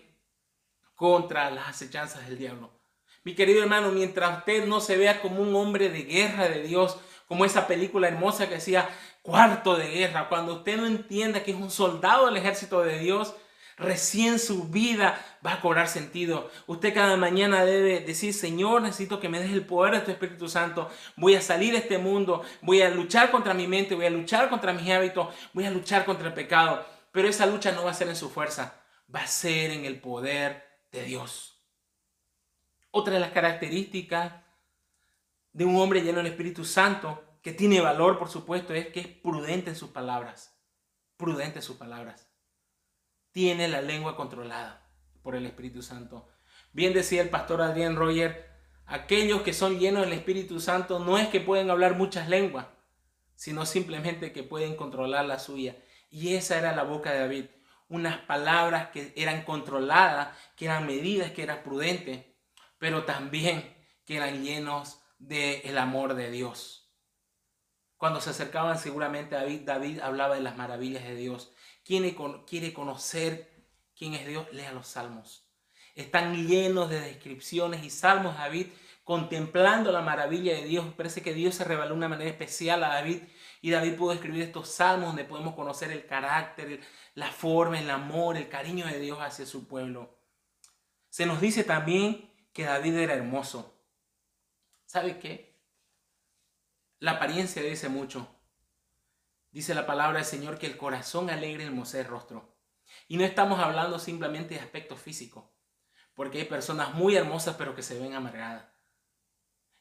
contra 1.02 1.50
las 1.50 1.68
acechanzas 1.68 2.28
del 2.28 2.38
diablo. 2.38 2.70
Mi 3.24 3.34
querido 3.34 3.64
hermano, 3.64 3.90
mientras 3.92 4.38
usted 4.38 4.68
no 4.68 4.80
se 4.80 4.98
vea 4.98 5.20
como 5.20 5.42
un 5.42 5.56
hombre 5.56 5.90
de 5.90 6.04
guerra 6.04 6.48
de 6.48 6.62
Dios, 6.62 6.96
como 7.28 7.44
esa 7.44 7.66
película 7.66 8.08
hermosa 8.08 8.48
que 8.48 8.54
decía 8.56 8.88
cuarto 9.24 9.76
de 9.78 9.88
guerra, 9.88 10.30
cuando 10.30 10.58
usted 10.58 10.78
no 10.78 10.86
entienda 10.86 11.42
que 11.42 11.54
es 11.54 11.58
un 11.58 11.72
soldado 11.72 12.28
del 12.28 12.38
ejército 12.38 12.84
de 12.84 13.00
Dios, 13.00 13.34
recién 13.78 14.38
su 14.38 14.66
vida 14.66 15.20
va 15.44 15.54
a 15.54 15.62
cobrar 15.62 15.88
sentido. 15.88 16.52
Usted 16.68 16.94
cada 16.94 17.18
mañana 17.18 17.66
debe 17.66 18.02
decir, 18.02 18.32
Señor, 18.32 18.84
necesito 18.84 19.20
que 19.20 19.28
me 19.28 19.40
des 19.40 19.54
el 19.54 19.66
poder 19.66 19.96
de 19.96 20.02
tu 20.02 20.12
Espíritu 20.12 20.50
Santo. 20.50 20.88
Voy 21.16 21.34
a 21.34 21.42
salir 21.42 21.72
de 21.72 21.80
este 21.80 21.98
mundo, 21.98 22.44
voy 22.62 22.84
a 22.84 22.92
luchar 22.92 23.32
contra 23.32 23.56
mi 23.56 23.66
mente, 23.66 23.96
voy 23.96 24.06
a 24.06 24.12
luchar 24.12 24.50
contra 24.52 24.72
mis 24.72 24.88
hábitos, 24.92 25.30
voy 25.52 25.66
a 25.66 25.72
luchar 25.72 26.06
contra 26.06 26.28
el 26.28 26.36
pecado. 26.36 26.86
Pero 27.12 27.28
esa 27.28 27.48
lucha 27.48 27.72
no 27.72 27.86
va 27.86 27.90
a 27.90 27.96
ser 27.96 28.08
en 28.08 28.16
su 28.16 28.30
fuerza, 28.30 28.84
va 29.14 29.22
a 29.22 29.28
ser 29.28 29.72
en 29.72 29.86
el 29.86 30.00
poder 30.00 30.71
de 30.92 31.04
Dios. 31.04 31.58
Otra 32.92 33.14
de 33.14 33.20
las 33.20 33.32
características 33.32 34.34
de 35.54 35.66
un 35.66 35.78
hombre 35.78 36.02
lleno 36.02 36.18
del 36.18 36.28
Espíritu 36.28 36.66
Santo, 36.66 37.24
que 37.42 37.54
tiene 37.54 37.82
valor, 37.82 38.20
por 38.20 38.30
supuesto, 38.30 38.74
es 38.74 38.88
que 38.88 39.00
es 39.00 39.08
prudente 39.08 39.72
en 39.72 39.76
sus 39.76 39.90
palabras. 39.90 40.58
Prudente 41.18 41.60
en 41.60 41.64
sus 41.64 41.78
palabras. 41.78 42.30
Tiene 43.32 43.68
la 43.68 43.82
lengua 43.82 44.16
controlada 44.16 44.90
por 45.24 45.36
el 45.36 45.46
Espíritu 45.46 45.82
Santo. 45.82 46.28
Bien 46.74 46.94
decía 46.94 47.22
el 47.22 47.30
pastor 47.30 47.62
Adrián 47.62 47.96
Roger, 47.96 48.50
aquellos 48.86 49.42
que 49.42 49.54
son 49.54 49.80
llenos 49.80 50.04
del 50.04 50.14
Espíritu 50.14 50.60
Santo 50.60 51.00
no 51.00 51.18
es 51.18 51.30
que 51.30 51.40
pueden 51.40 51.70
hablar 51.70 51.96
muchas 51.96 52.30
lenguas, 52.30 52.68
sino 53.36 53.66
simplemente 53.66 54.32
que 54.32 54.44
pueden 54.44 54.76
controlar 54.76 55.26
la 55.26 55.40
suya. 55.40 55.76
Y 56.10 56.36
esa 56.36 56.58
era 56.58 56.76
la 56.76 56.84
boca 56.84 57.12
de 57.12 57.20
David 57.20 57.46
unas 57.92 58.20
palabras 58.20 58.90
que 58.90 59.14
eran 59.18 59.44
controladas, 59.44 60.36
que 60.56 60.66
eran 60.66 60.88
medidas, 60.88 61.32
que 61.32 61.44
eran 61.44 61.62
prudentes, 61.62 62.26
pero 62.78 63.04
también 63.04 63.76
que 64.06 64.16
eran 64.16 64.44
llenos 64.44 65.02
del 65.20 65.78
amor 65.78 66.16
de 66.16 66.32
Dios. 66.32 66.90
Cuando 67.98 68.22
se 68.22 68.32
acercaban 68.32 68.80
seguramente 68.80 69.36
a 69.36 69.42
David, 69.42 69.62
David 69.66 70.00
hablaba 70.00 70.36
de 70.36 70.42
las 70.42 70.58
maravillas 70.58 71.04
de 71.04 71.16
Dios. 71.16 71.54
Quien 71.84 72.16
quiere 72.48 72.74
conocer 72.74 73.52
quién 73.96 74.14
es 74.14 74.26
Dios, 74.26 74.48
lea 74.54 74.72
los 74.72 74.88
salmos. 74.88 75.46
Están 75.94 76.48
llenos 76.48 76.90
de 76.90 77.02
descripciones 77.02 77.84
y 77.84 77.90
salmos 77.90 78.38
David 78.38 78.68
contemplando 79.04 79.92
la 79.92 80.02
maravilla 80.02 80.54
de 80.56 80.64
Dios. 80.64 80.86
Parece 80.96 81.22
que 81.22 81.34
Dios 81.34 81.56
se 81.56 81.66
reveló 81.66 81.90
de 81.90 81.96
una 81.96 82.08
manera 82.08 82.30
especial 82.30 82.84
a 82.86 82.94
David 82.94 83.24
y 83.62 83.70
David 83.70 83.96
pudo 83.96 84.12
escribir 84.12 84.42
estos 84.42 84.70
salmos 84.70 85.10
donde 85.10 85.24
podemos 85.24 85.54
conocer 85.54 85.92
el 85.92 86.08
carácter, 86.08 86.82
la 87.14 87.32
forma, 87.32 87.80
el 87.80 87.90
amor, 87.92 88.36
el 88.36 88.50
cariño 88.50 88.88
de 88.88 89.00
Dios 89.00 89.20
hacia 89.22 89.46
su 89.46 89.68
pueblo. 89.68 90.18
Se 91.10 91.28
nos 91.28 91.40
dice 91.40 91.64
también 91.64 92.34
que 92.54 92.64
David 92.64 92.96
era 92.96 93.14
hermoso. 93.14 93.80
¿Sabe 94.86 95.20
qué? 95.20 95.62
La 96.98 97.12
apariencia 97.12 97.62
dice 97.62 97.88
mucho. 97.88 98.28
Dice 99.52 99.76
la 99.76 99.86
palabra 99.86 100.18
del 100.18 100.26
Señor 100.26 100.58
que 100.58 100.66
el 100.66 100.78
corazón 100.78 101.30
alegre 101.30 101.66
hermosea 101.66 102.02
el 102.02 102.08
rostro. 102.08 102.58
Y 103.08 103.18
no 103.18 103.24
estamos 103.24 103.60
hablando 103.60 104.00
simplemente 104.00 104.56
de 104.56 104.62
aspecto 104.62 104.98
físico, 104.98 105.54
porque 106.16 106.40
hay 106.40 106.46
personas 106.46 106.94
muy 106.96 107.16
hermosas 107.16 107.56
pero 107.58 107.76
que 107.76 107.84
se 107.84 108.00
ven 108.00 108.16
amargadas. 108.16 108.66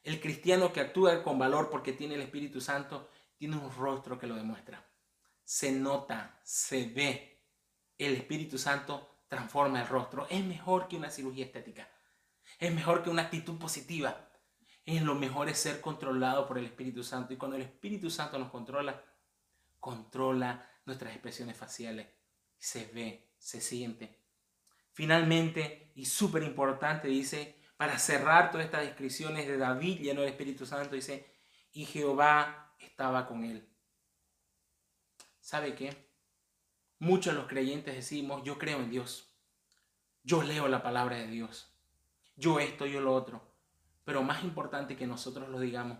El 0.03 0.19
cristiano 0.19 0.71
que 0.71 0.81
actúa 0.81 1.23
con 1.23 1.39
valor 1.39 1.69
porque 1.69 1.93
tiene 1.93 2.15
el 2.15 2.21
Espíritu 2.21 2.61
Santo 2.61 3.09
tiene 3.41 3.57
un 3.57 3.75
rostro 3.75 4.19
que 4.19 4.27
lo 4.27 4.35
demuestra. 4.35 4.87
Se 5.43 5.71
nota, 5.71 6.39
se 6.43 6.85
ve. 6.89 7.43
El 7.97 8.13
Espíritu 8.13 8.59
Santo 8.59 9.23
transforma 9.27 9.81
el 9.81 9.87
rostro. 9.87 10.27
Es 10.29 10.45
mejor 10.45 10.87
que 10.87 10.95
una 10.95 11.09
cirugía 11.09 11.45
estética. 11.45 11.89
Es 12.59 12.71
mejor 12.71 13.01
que 13.01 13.09
una 13.09 13.23
actitud 13.23 13.57
positiva. 13.57 14.29
Es 14.85 15.01
lo 15.01 15.15
mejor 15.15 15.49
es 15.49 15.57
ser 15.57 15.81
controlado 15.81 16.47
por 16.47 16.59
el 16.59 16.65
Espíritu 16.65 17.03
Santo. 17.03 17.33
Y 17.33 17.37
cuando 17.37 17.57
el 17.57 17.63
Espíritu 17.63 18.11
Santo 18.11 18.37
nos 18.37 18.51
controla, 18.51 19.03
controla 19.79 20.69
nuestras 20.85 21.11
expresiones 21.11 21.57
faciales. 21.57 22.09
Se 22.59 22.85
ve, 22.93 23.33
se 23.39 23.59
siente. 23.59 24.23
Finalmente, 24.91 25.93
y 25.95 26.05
súper 26.05 26.43
importante, 26.43 27.07
dice, 27.07 27.59
para 27.75 27.97
cerrar 27.97 28.51
todas 28.51 28.65
estas 28.65 28.85
descripciones 28.85 29.47
de 29.47 29.57
David 29.57 29.99
lleno 29.99 30.21
del 30.21 30.29
Espíritu 30.29 30.67
Santo, 30.67 30.93
dice, 30.93 31.25
y 31.73 31.85
Jehová 31.85 32.73
estaba 32.79 33.27
con 33.27 33.43
él. 33.43 33.67
¿Sabe 35.39 35.75
qué? 35.75 36.09
Muchos 36.99 37.33
de 37.33 37.39
los 37.39 37.49
creyentes 37.49 37.95
decimos, 37.95 38.43
yo 38.43 38.57
creo 38.57 38.79
en 38.79 38.89
Dios. 38.89 39.33
Yo 40.23 40.43
leo 40.43 40.67
la 40.67 40.83
palabra 40.83 41.17
de 41.17 41.27
Dios. 41.27 41.73
Yo 42.35 42.59
esto, 42.59 42.85
yo 42.85 43.01
lo 43.01 43.13
otro. 43.13 43.41
Pero 44.03 44.23
más 44.23 44.43
importante 44.43 44.95
que 44.95 45.07
nosotros 45.07 45.49
lo 45.49 45.59
digamos 45.59 45.97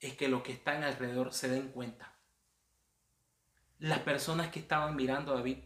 es 0.00 0.14
que 0.14 0.28
los 0.28 0.42
que 0.42 0.52
están 0.52 0.84
alrededor 0.84 1.32
se 1.32 1.48
den 1.48 1.68
cuenta. 1.68 2.12
Las 3.78 4.00
personas 4.00 4.48
que 4.48 4.58
estaban 4.58 4.96
mirando 4.96 5.32
a 5.32 5.36
David 5.36 5.58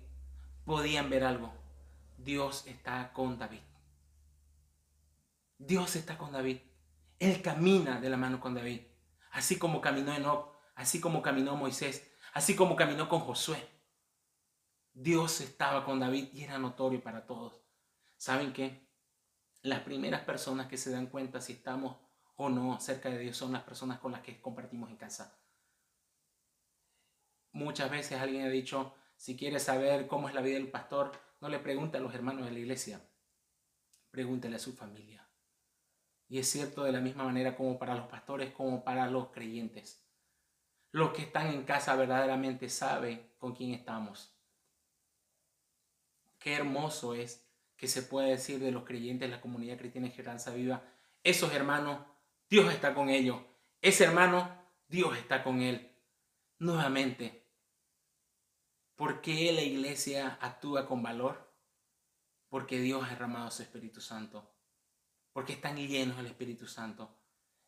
podían 0.64 1.10
ver 1.10 1.24
algo. 1.24 1.52
Dios 2.16 2.66
está 2.66 3.12
con 3.12 3.38
David. 3.38 3.60
Dios 5.58 5.96
está 5.96 6.16
con 6.16 6.32
David. 6.32 6.58
Él 7.18 7.42
camina 7.42 8.00
de 8.00 8.10
la 8.10 8.16
mano 8.16 8.40
con 8.40 8.54
David 8.54 8.80
así 9.30 9.58
como 9.58 9.80
caminó 9.80 10.14
Enoch, 10.14 10.54
así 10.74 11.00
como 11.00 11.22
caminó 11.22 11.56
Moisés, 11.56 12.10
así 12.32 12.56
como 12.56 12.76
caminó 12.76 13.08
con 13.08 13.20
Josué. 13.20 13.68
Dios 14.92 15.40
estaba 15.40 15.84
con 15.84 16.00
David 16.00 16.28
y 16.32 16.44
era 16.44 16.58
notorio 16.58 17.02
para 17.02 17.26
todos. 17.26 17.62
¿Saben 18.16 18.52
qué? 18.52 18.88
Las 19.62 19.80
primeras 19.80 20.22
personas 20.22 20.66
que 20.66 20.76
se 20.76 20.90
dan 20.90 21.06
cuenta 21.06 21.40
si 21.40 21.54
estamos 21.54 21.96
o 22.36 22.48
no 22.48 22.80
cerca 22.80 23.10
de 23.10 23.18
Dios 23.18 23.36
son 23.36 23.52
las 23.52 23.62
personas 23.62 24.00
con 24.00 24.12
las 24.12 24.22
que 24.22 24.40
compartimos 24.40 24.90
en 24.90 24.96
casa. 24.96 25.38
Muchas 27.52 27.90
veces 27.90 28.20
alguien 28.20 28.46
ha 28.46 28.48
dicho, 28.48 28.94
si 29.16 29.36
quiere 29.36 29.60
saber 29.60 30.06
cómo 30.06 30.28
es 30.28 30.34
la 30.34 30.40
vida 30.40 30.54
del 30.54 30.70
pastor, 30.70 31.12
no 31.40 31.48
le 31.48 31.58
pregunte 31.58 31.98
a 31.98 32.00
los 32.00 32.14
hermanos 32.14 32.46
de 32.46 32.52
la 32.52 32.58
iglesia, 32.58 33.00
pregúntele 34.10 34.56
a 34.56 34.60
su 34.60 34.72
familia. 34.72 35.29
Y 36.30 36.38
es 36.38 36.48
cierto 36.48 36.84
de 36.84 36.92
la 36.92 37.00
misma 37.00 37.24
manera 37.24 37.56
como 37.56 37.76
para 37.76 37.96
los 37.96 38.06
pastores, 38.06 38.52
como 38.52 38.84
para 38.84 39.10
los 39.10 39.30
creyentes. 39.30 40.00
Los 40.92 41.12
que 41.12 41.22
están 41.22 41.48
en 41.48 41.64
casa 41.64 41.96
verdaderamente 41.96 42.68
saben 42.68 43.32
con 43.36 43.52
quién 43.52 43.74
estamos. 43.74 44.32
Qué 46.38 46.54
hermoso 46.54 47.14
es 47.14 47.44
que 47.76 47.88
se 47.88 48.02
pueda 48.02 48.28
decir 48.28 48.60
de 48.60 48.70
los 48.70 48.84
creyentes 48.84 49.28
la 49.28 49.40
comunidad 49.40 49.76
cristiana 49.76 50.06
en 50.06 50.12
Esperanza 50.12 50.52
Viva. 50.52 50.84
Esos 51.24 51.52
hermanos, 51.52 52.06
Dios 52.48 52.72
está 52.72 52.94
con 52.94 53.08
ellos. 53.08 53.42
Ese 53.82 54.04
hermano, 54.04 54.56
Dios 54.86 55.18
está 55.18 55.42
con 55.42 55.60
él. 55.60 55.92
Nuevamente, 56.60 57.44
¿por 58.94 59.20
qué 59.20 59.52
la 59.52 59.62
iglesia 59.62 60.38
actúa 60.40 60.86
con 60.86 61.02
valor? 61.02 61.52
Porque 62.48 62.78
Dios 62.78 63.02
ha 63.04 63.08
derramado 63.08 63.50
su 63.50 63.62
Espíritu 63.62 64.00
Santo 64.00 64.59
porque 65.32 65.52
están 65.52 65.76
llenos 65.76 66.16
del 66.16 66.26
Espíritu 66.26 66.66
Santo 66.66 67.16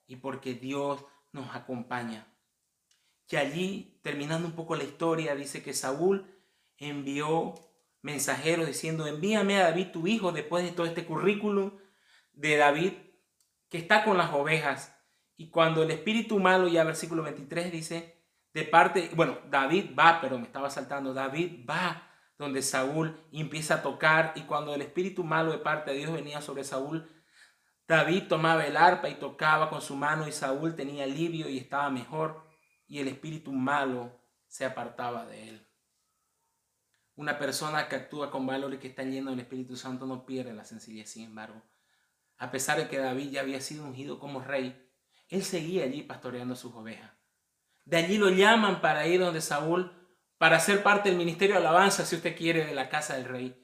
y 0.06 0.16
porque 0.16 0.54
Dios 0.54 1.04
nos 1.32 1.54
acompaña. 1.54 2.26
Y 3.28 3.36
allí, 3.36 3.98
terminando 4.02 4.46
un 4.46 4.54
poco 4.54 4.76
la 4.76 4.84
historia, 4.84 5.34
dice 5.34 5.62
que 5.62 5.72
Saúl 5.72 6.26
envió 6.76 7.54
mensajeros 8.02 8.66
diciendo, 8.66 9.06
envíame 9.06 9.56
a 9.56 9.64
David 9.64 9.88
tu 9.92 10.06
hijo 10.06 10.32
después 10.32 10.64
de 10.64 10.72
todo 10.72 10.84
este 10.84 11.06
currículum 11.06 11.72
de 12.34 12.56
David 12.58 12.92
que 13.70 13.78
está 13.78 14.04
con 14.04 14.18
las 14.18 14.34
ovejas. 14.34 14.94
Y 15.38 15.48
cuando 15.48 15.82
el 15.82 15.90
espíritu 15.90 16.38
malo, 16.40 16.68
ya 16.68 16.84
versículo 16.84 17.22
23 17.22 17.72
dice, 17.72 18.22
de 18.52 18.64
parte, 18.64 19.10
bueno, 19.14 19.38
David 19.48 19.92
va, 19.98 20.20
pero 20.20 20.38
me 20.38 20.44
estaba 20.44 20.68
saltando, 20.68 21.14
David 21.14 21.64
va 21.68 22.10
donde 22.36 22.60
Saúl 22.60 23.18
empieza 23.32 23.76
a 23.76 23.82
tocar 23.82 24.32
y 24.36 24.42
cuando 24.42 24.74
el 24.74 24.82
espíritu 24.82 25.24
malo 25.24 25.52
de 25.52 25.58
parte 25.58 25.92
de 25.92 25.98
Dios 25.98 26.12
venía 26.12 26.42
sobre 26.42 26.64
Saúl, 26.64 27.08
David 27.86 28.24
tomaba 28.28 28.66
el 28.66 28.76
arpa 28.76 29.08
y 29.08 29.14
tocaba 29.14 29.68
con 29.68 29.82
su 29.82 29.96
mano 29.96 30.26
y 30.28 30.32
Saúl 30.32 30.74
tenía 30.74 31.04
alivio 31.04 31.48
y 31.48 31.58
estaba 31.58 31.90
mejor 31.90 32.46
y 32.86 33.00
el 33.00 33.08
espíritu 33.08 33.52
malo 33.52 34.20
se 34.46 34.64
apartaba 34.64 35.26
de 35.26 35.48
él. 35.48 35.66
Una 37.14 37.38
persona 37.38 37.88
que 37.88 37.96
actúa 37.96 38.30
con 38.30 38.46
valor 38.46 38.74
y 38.74 38.78
que 38.78 38.88
está 38.88 39.02
lleno 39.02 39.30
del 39.30 39.40
Espíritu 39.40 39.76
Santo 39.76 40.06
no 40.06 40.24
pierde 40.24 40.54
la 40.54 40.64
sencillez, 40.64 41.10
sin 41.10 41.24
embargo. 41.24 41.62
A 42.38 42.50
pesar 42.50 42.78
de 42.78 42.88
que 42.88 42.98
David 42.98 43.30
ya 43.30 43.42
había 43.42 43.60
sido 43.60 43.84
ungido 43.84 44.18
como 44.18 44.40
rey, 44.40 44.90
él 45.28 45.44
seguía 45.44 45.84
allí 45.84 46.02
pastoreando 46.02 46.56
sus 46.56 46.74
ovejas. 46.74 47.10
De 47.84 47.98
allí 47.98 48.16
lo 48.16 48.30
llaman 48.30 48.80
para 48.80 49.06
ir 49.06 49.20
donde 49.20 49.40
Saúl, 49.40 49.92
para 50.38 50.58
ser 50.58 50.82
parte 50.82 51.08
del 51.08 51.18
ministerio 51.18 51.54
de 51.54 51.60
alabanza, 51.60 52.04
si 52.04 52.16
usted 52.16 52.36
quiere, 52.36 52.64
de 52.64 52.74
la 52.74 52.88
casa 52.88 53.14
del 53.14 53.26
rey. 53.26 53.61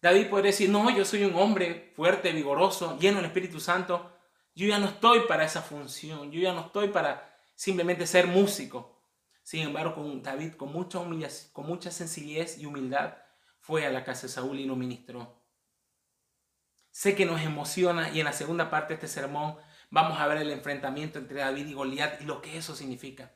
David 0.00 0.28
puede 0.28 0.44
decir, 0.44 0.70
no, 0.70 0.90
yo 0.90 1.04
soy 1.04 1.24
un 1.24 1.34
hombre 1.34 1.92
fuerte, 1.96 2.32
vigoroso, 2.32 2.98
lleno 2.98 3.16
del 3.16 3.26
Espíritu 3.26 3.58
Santo. 3.58 4.12
Yo 4.54 4.66
ya 4.66 4.78
no 4.78 4.86
estoy 4.86 5.20
para 5.28 5.44
esa 5.44 5.62
función, 5.62 6.30
yo 6.30 6.40
ya 6.40 6.52
no 6.52 6.66
estoy 6.66 6.88
para 6.88 7.38
simplemente 7.54 8.06
ser 8.06 8.26
músico. 8.26 9.02
Sin 9.42 9.62
embargo, 9.62 9.94
con 9.94 10.22
David, 10.22 10.54
con 10.54 10.72
mucha, 10.72 11.00
con 11.52 11.66
mucha 11.66 11.90
sencillez 11.90 12.58
y 12.58 12.66
humildad, 12.66 13.16
fue 13.60 13.86
a 13.86 13.90
la 13.90 14.04
casa 14.04 14.26
de 14.26 14.32
Saúl 14.32 14.60
y 14.60 14.66
lo 14.66 14.76
ministró. 14.76 15.42
Sé 16.90 17.14
que 17.14 17.26
nos 17.26 17.40
emociona 17.40 18.10
y 18.10 18.20
en 18.20 18.24
la 18.24 18.32
segunda 18.32 18.70
parte 18.70 18.88
de 18.88 18.94
este 18.94 19.08
sermón 19.08 19.56
vamos 19.90 20.18
a 20.18 20.26
ver 20.26 20.38
el 20.38 20.50
enfrentamiento 20.50 21.18
entre 21.18 21.40
David 21.40 21.66
y 21.66 21.74
Goliat 21.74 22.20
y 22.20 22.24
lo 22.24 22.40
que 22.40 22.56
eso 22.56 22.74
significa. 22.74 23.32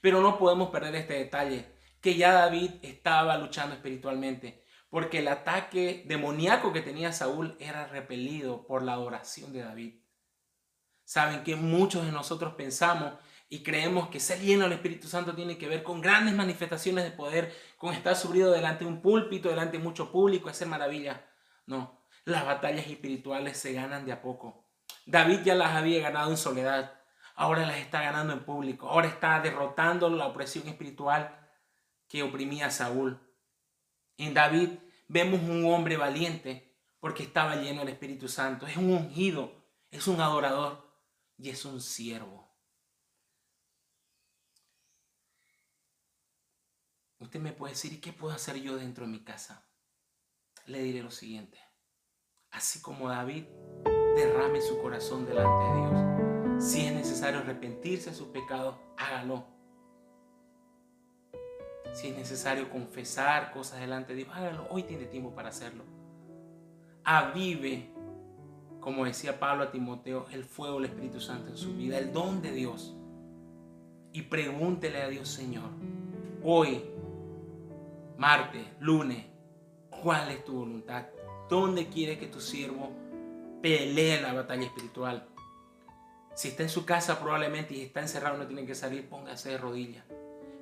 Pero 0.00 0.20
no 0.20 0.38
podemos 0.38 0.70
perder 0.70 0.94
este 0.94 1.14
detalle, 1.14 1.66
que 2.00 2.16
ya 2.16 2.32
David 2.32 2.72
estaba 2.82 3.36
luchando 3.36 3.74
espiritualmente, 3.74 4.64
porque 4.90 5.18
el 5.18 5.28
ataque 5.28 6.04
demoníaco 6.06 6.72
que 6.72 6.80
tenía 6.80 7.12
Saúl 7.12 7.56
era 7.60 7.86
repelido 7.86 8.66
por 8.66 8.82
la 8.82 8.94
adoración 8.94 9.52
de 9.52 9.60
David. 9.60 10.00
Saben 11.04 11.42
que 11.42 11.56
muchos 11.56 12.04
de 12.04 12.12
nosotros 12.12 12.54
pensamos 12.54 13.14
y 13.48 13.62
creemos 13.62 14.08
que 14.08 14.20
ser 14.20 14.40
lleno 14.40 14.64
del 14.64 14.74
Espíritu 14.74 15.08
Santo 15.08 15.34
tiene 15.34 15.56
que 15.56 15.68
ver 15.68 15.82
con 15.82 16.00
grandes 16.00 16.34
manifestaciones 16.34 17.04
de 17.04 17.12
poder, 17.12 17.54
con 17.78 17.94
estar 17.94 18.14
subido 18.14 18.52
delante 18.52 18.84
de 18.84 18.90
un 18.90 19.00
púlpito, 19.00 19.48
delante 19.48 19.78
de 19.78 19.84
mucho 19.84 20.12
público, 20.12 20.50
hacer 20.50 20.68
maravillas. 20.68 21.18
No, 21.66 22.04
las 22.24 22.44
batallas 22.44 22.86
espirituales 22.86 23.56
se 23.56 23.72
ganan 23.72 24.04
de 24.04 24.12
a 24.12 24.20
poco. 24.20 24.66
David 25.06 25.40
ya 25.44 25.54
las 25.54 25.70
había 25.70 26.02
ganado 26.02 26.30
en 26.30 26.36
soledad, 26.36 27.00
ahora 27.34 27.66
las 27.66 27.78
está 27.78 28.02
ganando 28.02 28.34
en 28.34 28.44
público, 28.44 28.88
ahora 28.88 29.08
está 29.08 29.40
derrotando 29.40 30.10
la 30.10 30.26
opresión 30.26 30.68
espiritual 30.68 31.34
que 32.06 32.22
oprimía 32.22 32.66
a 32.66 32.70
Saúl. 32.70 33.18
En 34.18 34.34
David 34.34 34.70
vemos 35.06 35.40
un 35.40 35.64
hombre 35.72 35.96
valiente 35.96 36.76
porque 37.00 37.22
estaba 37.22 37.56
lleno 37.56 37.80
del 37.80 37.90
Espíritu 37.90 38.28
Santo, 38.28 38.66
es 38.66 38.76
un 38.76 38.90
ungido, 38.90 39.64
es 39.90 40.08
un 40.08 40.20
adorador 40.20 40.86
y 41.36 41.48
es 41.50 41.64
un 41.64 41.80
siervo. 41.80 42.48
Usted 47.20 47.40
me 47.40 47.52
puede 47.52 47.74
decir, 47.74 47.92
¿y 47.92 48.00
qué 48.00 48.12
puedo 48.12 48.34
hacer 48.34 48.56
yo 48.56 48.76
dentro 48.76 49.04
de 49.04 49.12
mi 49.12 49.24
casa? 49.24 49.68
Le 50.66 50.82
diré 50.82 51.02
lo 51.02 51.10
siguiente. 51.10 51.58
Así 52.50 52.80
como 52.80 53.08
David 53.08 53.44
derrame 54.16 54.60
su 54.60 54.80
corazón 54.80 55.26
delante 55.26 55.64
de 55.64 56.54
Dios. 56.54 56.64
Si 56.64 56.86
es 56.86 56.92
necesario 56.92 57.40
arrepentirse 57.40 58.10
de 58.10 58.16
sus 58.16 58.28
pecados, 58.28 58.76
hágalo. 58.96 59.57
Si 61.92 62.08
es 62.08 62.16
necesario 62.16 62.70
confesar 62.70 63.50
cosas 63.52 63.80
delante 63.80 64.12
de 64.12 64.24
Dios, 64.24 64.30
hágalo. 64.34 64.66
Hoy 64.70 64.82
tiene 64.82 65.06
tiempo 65.06 65.34
para 65.34 65.48
hacerlo. 65.48 65.84
Avive, 67.04 67.90
como 68.80 69.04
decía 69.04 69.40
Pablo 69.40 69.64
a 69.64 69.70
Timoteo, 69.70 70.26
el 70.30 70.44
fuego 70.44 70.76
del 70.76 70.90
Espíritu 70.90 71.20
Santo 71.20 71.50
en 71.50 71.56
su 71.56 71.74
vida, 71.74 71.98
el 71.98 72.12
don 72.12 72.42
de 72.42 72.52
Dios. 72.52 72.94
Y 74.12 74.22
pregúntele 74.22 75.02
a 75.02 75.08
Dios, 75.08 75.28
Señor, 75.28 75.70
hoy 76.42 76.84
martes, 78.16 78.66
lunes, 78.80 79.24
¿cuál 80.02 80.30
es 80.30 80.44
tu 80.44 80.54
voluntad? 80.54 81.06
¿Dónde 81.48 81.88
quiere 81.88 82.18
que 82.18 82.26
tu 82.26 82.40
siervo 82.40 82.90
pelee 83.62 84.20
la 84.20 84.32
batalla 84.32 84.64
espiritual? 84.64 85.26
Si 86.34 86.48
está 86.48 86.62
en 86.62 86.68
su 86.68 86.84
casa 86.84 87.18
probablemente 87.18 87.74
y 87.74 87.82
está 87.82 88.00
encerrado, 88.00 88.38
no 88.38 88.46
tiene 88.46 88.66
que 88.66 88.74
salir, 88.74 89.08
póngase 89.08 89.50
de 89.50 89.58
rodillas 89.58 90.04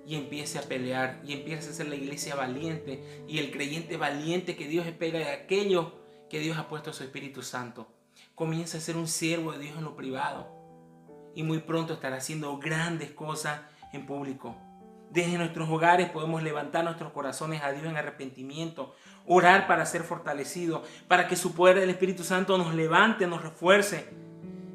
y 0.07 0.15
empiece 0.15 0.59
a 0.59 0.63
pelear 0.63 1.21
y 1.25 1.33
empiece 1.33 1.71
a 1.71 1.73
ser 1.73 1.89
la 1.89 1.97
iglesia 1.97 2.37
valiente 2.37 3.25
y 3.27 3.39
el 3.39 3.51
creyente 3.51 3.97
valiente 3.97 4.55
que 4.55 4.69
Dios 4.69 4.87
espera 4.87 5.19
de 5.19 5.31
aquellos 5.31 5.89
que 6.31 6.39
Dios 6.39 6.57
ha 6.59 6.69
puesto 6.69 6.91
a 6.91 6.93
su 6.93 7.03
Espíritu 7.03 7.43
Santo. 7.43 7.89
Comienza 8.35 8.79
a 8.79 8.81
ser 8.81 8.97
un 8.97 9.09
siervo 9.09 9.53
de 9.53 9.59
Dios 9.59 9.77
en 9.77 9.85
lo 9.85 9.97
privado 9.97 10.49
y 11.35 11.43
muy 11.43 11.59
pronto 11.59 11.93
estará 11.93 12.17
haciendo 12.17 12.57
grandes 12.59 13.11
cosas 13.11 13.61
en 13.93 14.07
público. 14.07 14.57
Desde 15.11 15.39
nuestros 15.39 15.69
hogares 15.69 16.09
podemos 16.11 16.43
levantar 16.43 16.85
nuestros 16.85 17.13
corazones 17.13 17.63
a 17.63 17.73
Dios 17.73 17.87
en 17.87 17.97
arrepentimiento, 17.97 18.95
orar 19.27 19.67
para 19.67 19.87
ser 19.87 20.03
fortalecidos, 20.03 20.87
para 21.09 21.27
que 21.27 21.37
su 21.37 21.55
poder 21.55 21.81
del 21.81 21.91
Espíritu 21.91 22.23
Santo 22.23 22.57
nos 22.59 22.75
levante, 22.75 23.27
nos 23.27 23.43
refuerce. 23.43 24.09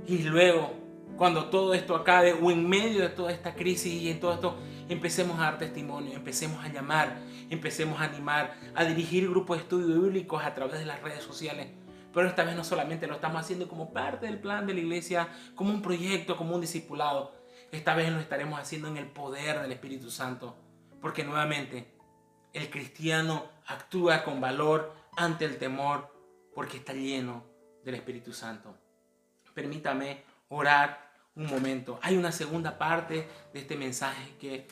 Y 0.08 0.24
luego, 0.24 0.74
cuando 1.18 1.50
todo 1.50 1.74
esto 1.74 1.96
acabe 1.96 2.34
o 2.34 2.52
en 2.52 2.68
medio 2.68 3.02
de 3.02 3.10
toda 3.10 3.32
esta 3.32 3.56
crisis 3.56 3.94
y 3.94 4.10
en 4.10 4.20
todo 4.20 4.34
esto, 4.34 4.58
empecemos 4.94 5.40
a 5.40 5.44
dar 5.44 5.58
testimonio, 5.58 6.14
empecemos 6.14 6.64
a 6.64 6.68
llamar, 6.68 7.18
empecemos 7.50 8.00
a 8.02 8.06
animar, 8.06 8.56
a 8.76 8.84
dirigir 8.84 9.30
grupos 9.30 9.58
de 9.58 9.64
estudio 9.64 10.02
bíblicos 10.02 10.44
a 10.44 10.54
través 10.54 10.80
de 10.80 10.86
las 10.86 11.02
redes 11.02 11.24
sociales. 11.24 11.68
Pero 12.14 12.28
esta 12.28 12.44
vez 12.44 12.56
no 12.56 12.64
solamente 12.64 13.08
lo 13.08 13.16
estamos 13.16 13.42
haciendo 13.42 13.70
como 13.70 13.94
parte 13.94 14.26
del 14.26 14.40
plan 14.40 14.68
de 14.68 14.74
la 14.74 14.82
iglesia, 14.82 15.30
como 15.56 15.72
un 15.72 15.82
proyecto, 15.82 16.36
como 16.36 16.56
un 16.56 16.62
discipulado, 16.62 17.42
esta 17.72 17.96
vez 17.96 18.12
lo 18.12 18.20
estaremos 18.20 18.60
haciendo 18.60 18.90
en 18.90 18.98
el 18.98 19.08
poder 19.08 19.62
del 19.62 19.72
Espíritu 19.72 20.12
Santo, 20.12 20.58
porque 21.00 21.24
nuevamente 21.24 21.96
el 22.52 22.70
cristiano 22.70 23.46
actúa 23.66 24.24
con 24.24 24.42
valor 24.42 24.94
ante 25.16 25.46
el 25.46 25.58
temor, 25.58 26.14
porque 26.54 26.78
está 26.78 26.92
lleno 26.92 27.46
del 27.86 27.96
Espíritu 27.96 28.34
Santo. 28.34 28.76
Permítame 29.54 30.24
orar 30.50 31.12
un 31.36 31.48
momento. 31.48 31.98
Hay 32.02 32.18
una 32.18 32.34
segunda 32.34 32.78
parte 32.78 33.28
de 33.54 33.60
este 33.60 33.78
mensaje 33.78 34.36
que 34.38 34.68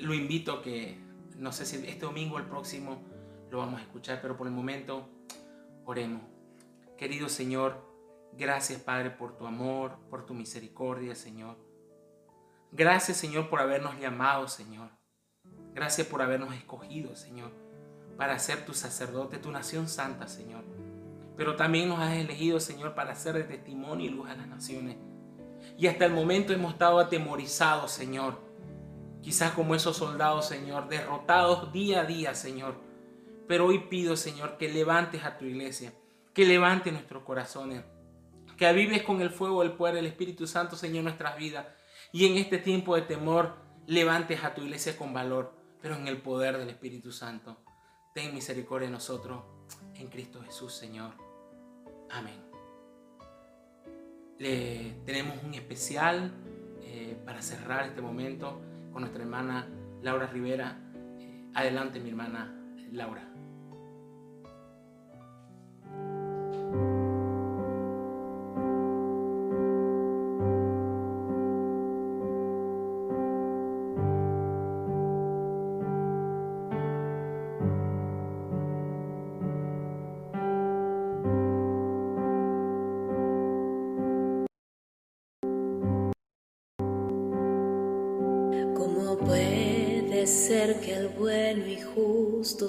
lo 0.00 0.14
invito 0.14 0.52
a 0.52 0.62
que, 0.62 0.98
no 1.36 1.52
sé 1.52 1.66
si 1.66 1.76
este 1.76 2.06
domingo 2.06 2.36
o 2.36 2.38
el 2.38 2.46
próximo 2.46 3.02
lo 3.50 3.58
vamos 3.58 3.80
a 3.80 3.82
escuchar, 3.82 4.20
pero 4.22 4.36
por 4.36 4.46
el 4.46 4.52
momento 4.52 5.08
oremos. 5.84 6.22
Querido 6.96 7.28
Señor, 7.28 7.84
gracias 8.32 8.80
Padre 8.80 9.10
por 9.10 9.36
tu 9.36 9.46
amor, 9.46 9.98
por 10.08 10.24
tu 10.24 10.34
misericordia, 10.34 11.14
Señor. 11.14 11.56
Gracias, 12.74 13.18
Señor, 13.18 13.50
por 13.50 13.60
habernos 13.60 13.98
llamado, 14.00 14.48
Señor. 14.48 14.88
Gracias 15.74 16.06
por 16.06 16.22
habernos 16.22 16.54
escogido, 16.54 17.14
Señor, 17.16 17.50
para 18.16 18.38
ser 18.38 18.64
tu 18.64 18.72
sacerdote, 18.72 19.36
tu 19.36 19.50
nación 19.50 19.88
santa, 19.88 20.26
Señor. 20.26 20.64
Pero 21.36 21.56
también 21.56 21.90
nos 21.90 21.98
has 21.98 22.14
elegido, 22.14 22.60
Señor, 22.60 22.94
para 22.94 23.14
ser 23.14 23.34
de 23.34 23.44
testimonio 23.44 24.06
y 24.06 24.10
luz 24.10 24.30
a 24.30 24.34
las 24.36 24.46
naciones. 24.46 24.96
Y 25.76 25.86
hasta 25.86 26.06
el 26.06 26.14
momento 26.14 26.54
hemos 26.54 26.72
estado 26.72 26.98
atemorizados, 26.98 27.90
Señor. 27.90 28.38
Quizás 29.22 29.52
como 29.52 29.74
esos 29.74 29.96
soldados, 29.96 30.46
Señor, 30.46 30.88
derrotados 30.88 31.72
día 31.72 32.00
a 32.00 32.04
día, 32.04 32.34
Señor. 32.34 32.74
Pero 33.46 33.66
hoy 33.66 33.78
pido, 33.78 34.16
Señor, 34.16 34.56
que 34.58 34.68
levantes 34.68 35.24
a 35.24 35.38
tu 35.38 35.44
iglesia, 35.44 35.92
que 36.34 36.44
levantes 36.44 36.92
nuestros 36.92 37.22
corazones, 37.22 37.84
que 38.56 38.66
avives 38.66 39.02
con 39.02 39.20
el 39.20 39.30
fuego 39.30 39.62
del 39.62 39.72
poder 39.72 39.94
del 39.94 40.06
Espíritu 40.06 40.46
Santo, 40.46 40.76
Señor, 40.76 41.04
nuestras 41.04 41.36
vidas 41.36 41.66
y 42.12 42.26
en 42.26 42.36
este 42.36 42.58
tiempo 42.58 42.96
de 42.96 43.02
temor, 43.02 43.54
levantes 43.86 44.42
a 44.44 44.54
tu 44.54 44.62
iglesia 44.62 44.96
con 44.96 45.12
valor, 45.12 45.52
pero 45.80 45.96
en 45.96 46.08
el 46.08 46.20
poder 46.20 46.58
del 46.58 46.68
Espíritu 46.70 47.12
Santo. 47.12 47.56
Ten 48.14 48.34
misericordia 48.34 48.88
de 48.88 48.92
nosotros 48.92 49.42
en 49.94 50.08
Cristo 50.08 50.42
Jesús, 50.42 50.74
Señor. 50.74 51.12
Amén. 52.10 52.40
Le 54.38 54.96
tenemos 55.06 55.42
un 55.44 55.54
especial 55.54 56.32
eh, 56.82 57.16
para 57.24 57.40
cerrar 57.40 57.86
este 57.86 58.02
momento 58.02 58.60
con 58.92 59.02
nuestra 59.02 59.22
hermana 59.22 59.66
Laura 60.02 60.26
Rivera. 60.26 60.76
Eh, 61.18 61.50
adelante, 61.54 62.00
mi 62.00 62.10
hermana 62.10 62.52
Laura. 62.92 63.22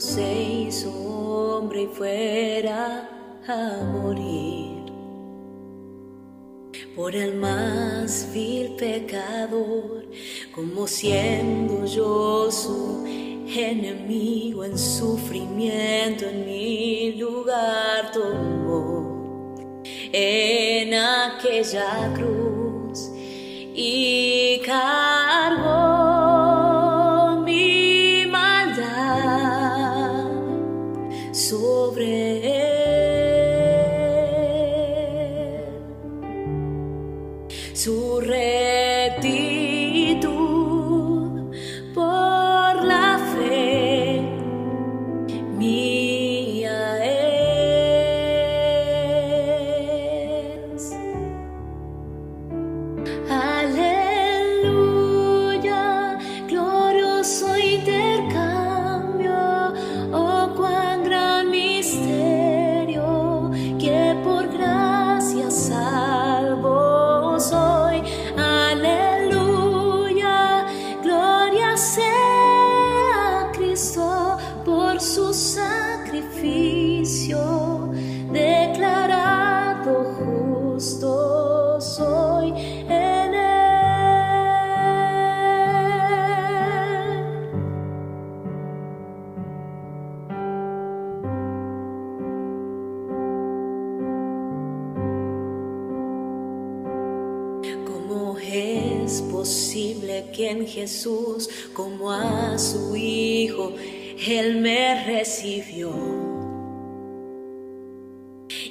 Se 0.04 0.44
hizo 0.44 0.90
hombre 0.92 1.84
y 1.84 1.88
fuera 1.88 3.10
a 3.48 3.84
morir. 3.86 4.84
Por 6.94 7.16
el 7.16 7.36
más 7.36 8.28
vil 8.34 8.76
pecador, 8.76 10.06
como 10.54 10.88
siendo 10.88 11.86
yo 11.86 12.52
su 12.52 13.06
enemigo 13.06 14.66
en 14.66 14.78
sufrimiento 14.78 16.26
en 16.26 16.46
mi 16.46 17.14
lugar 17.14 18.12
tomó. 18.12 19.56
En 20.12 20.94
aquella 20.94 22.14
cruz 22.14 23.10
y 23.74 24.60
cargó 24.66 25.03
como 101.74 102.12
a 102.12 102.58
su 102.58 102.96
Hijo, 102.96 103.74
Él 104.28 104.58
me 104.62 105.04
recibió? 105.06 105.92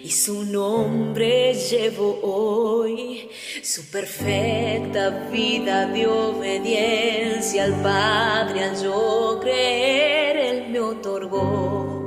Y 0.05 0.11
su 0.11 0.45
nombre 0.45 1.55
llevo 1.55 2.19
hoy, 2.23 3.29
su 3.63 3.85
perfecta 3.91 5.29
vida 5.31 5.87
de 5.87 6.07
obediencia 6.07 7.65
al 7.65 7.83
Padre, 7.83 8.65
al 8.65 8.83
yo 8.83 9.39
creer, 9.41 10.37
Él 10.37 10.69
me 10.71 10.81
otorgó 10.81 12.03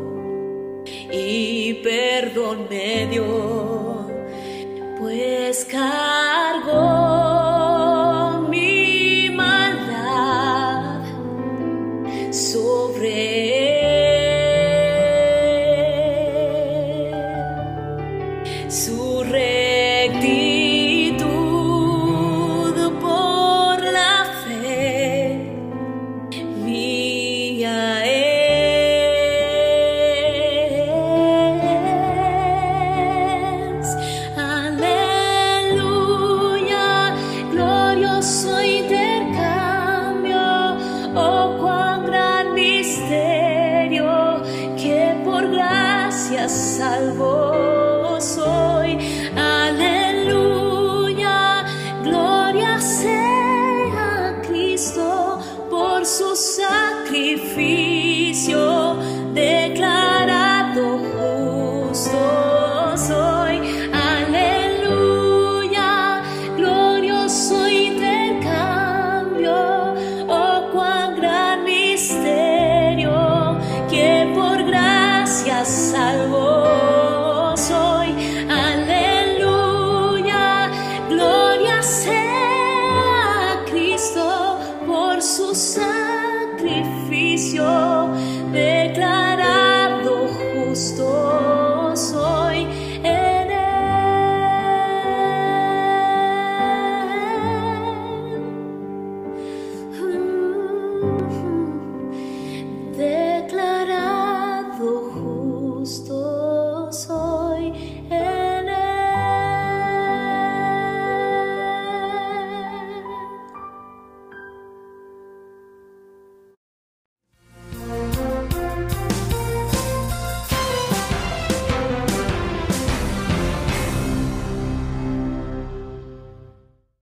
y 1.12 1.76
perdón 1.76 2.68
me 2.70 3.08
dio, 3.08 4.08
pues 5.00 5.66
cargó 5.66 7.15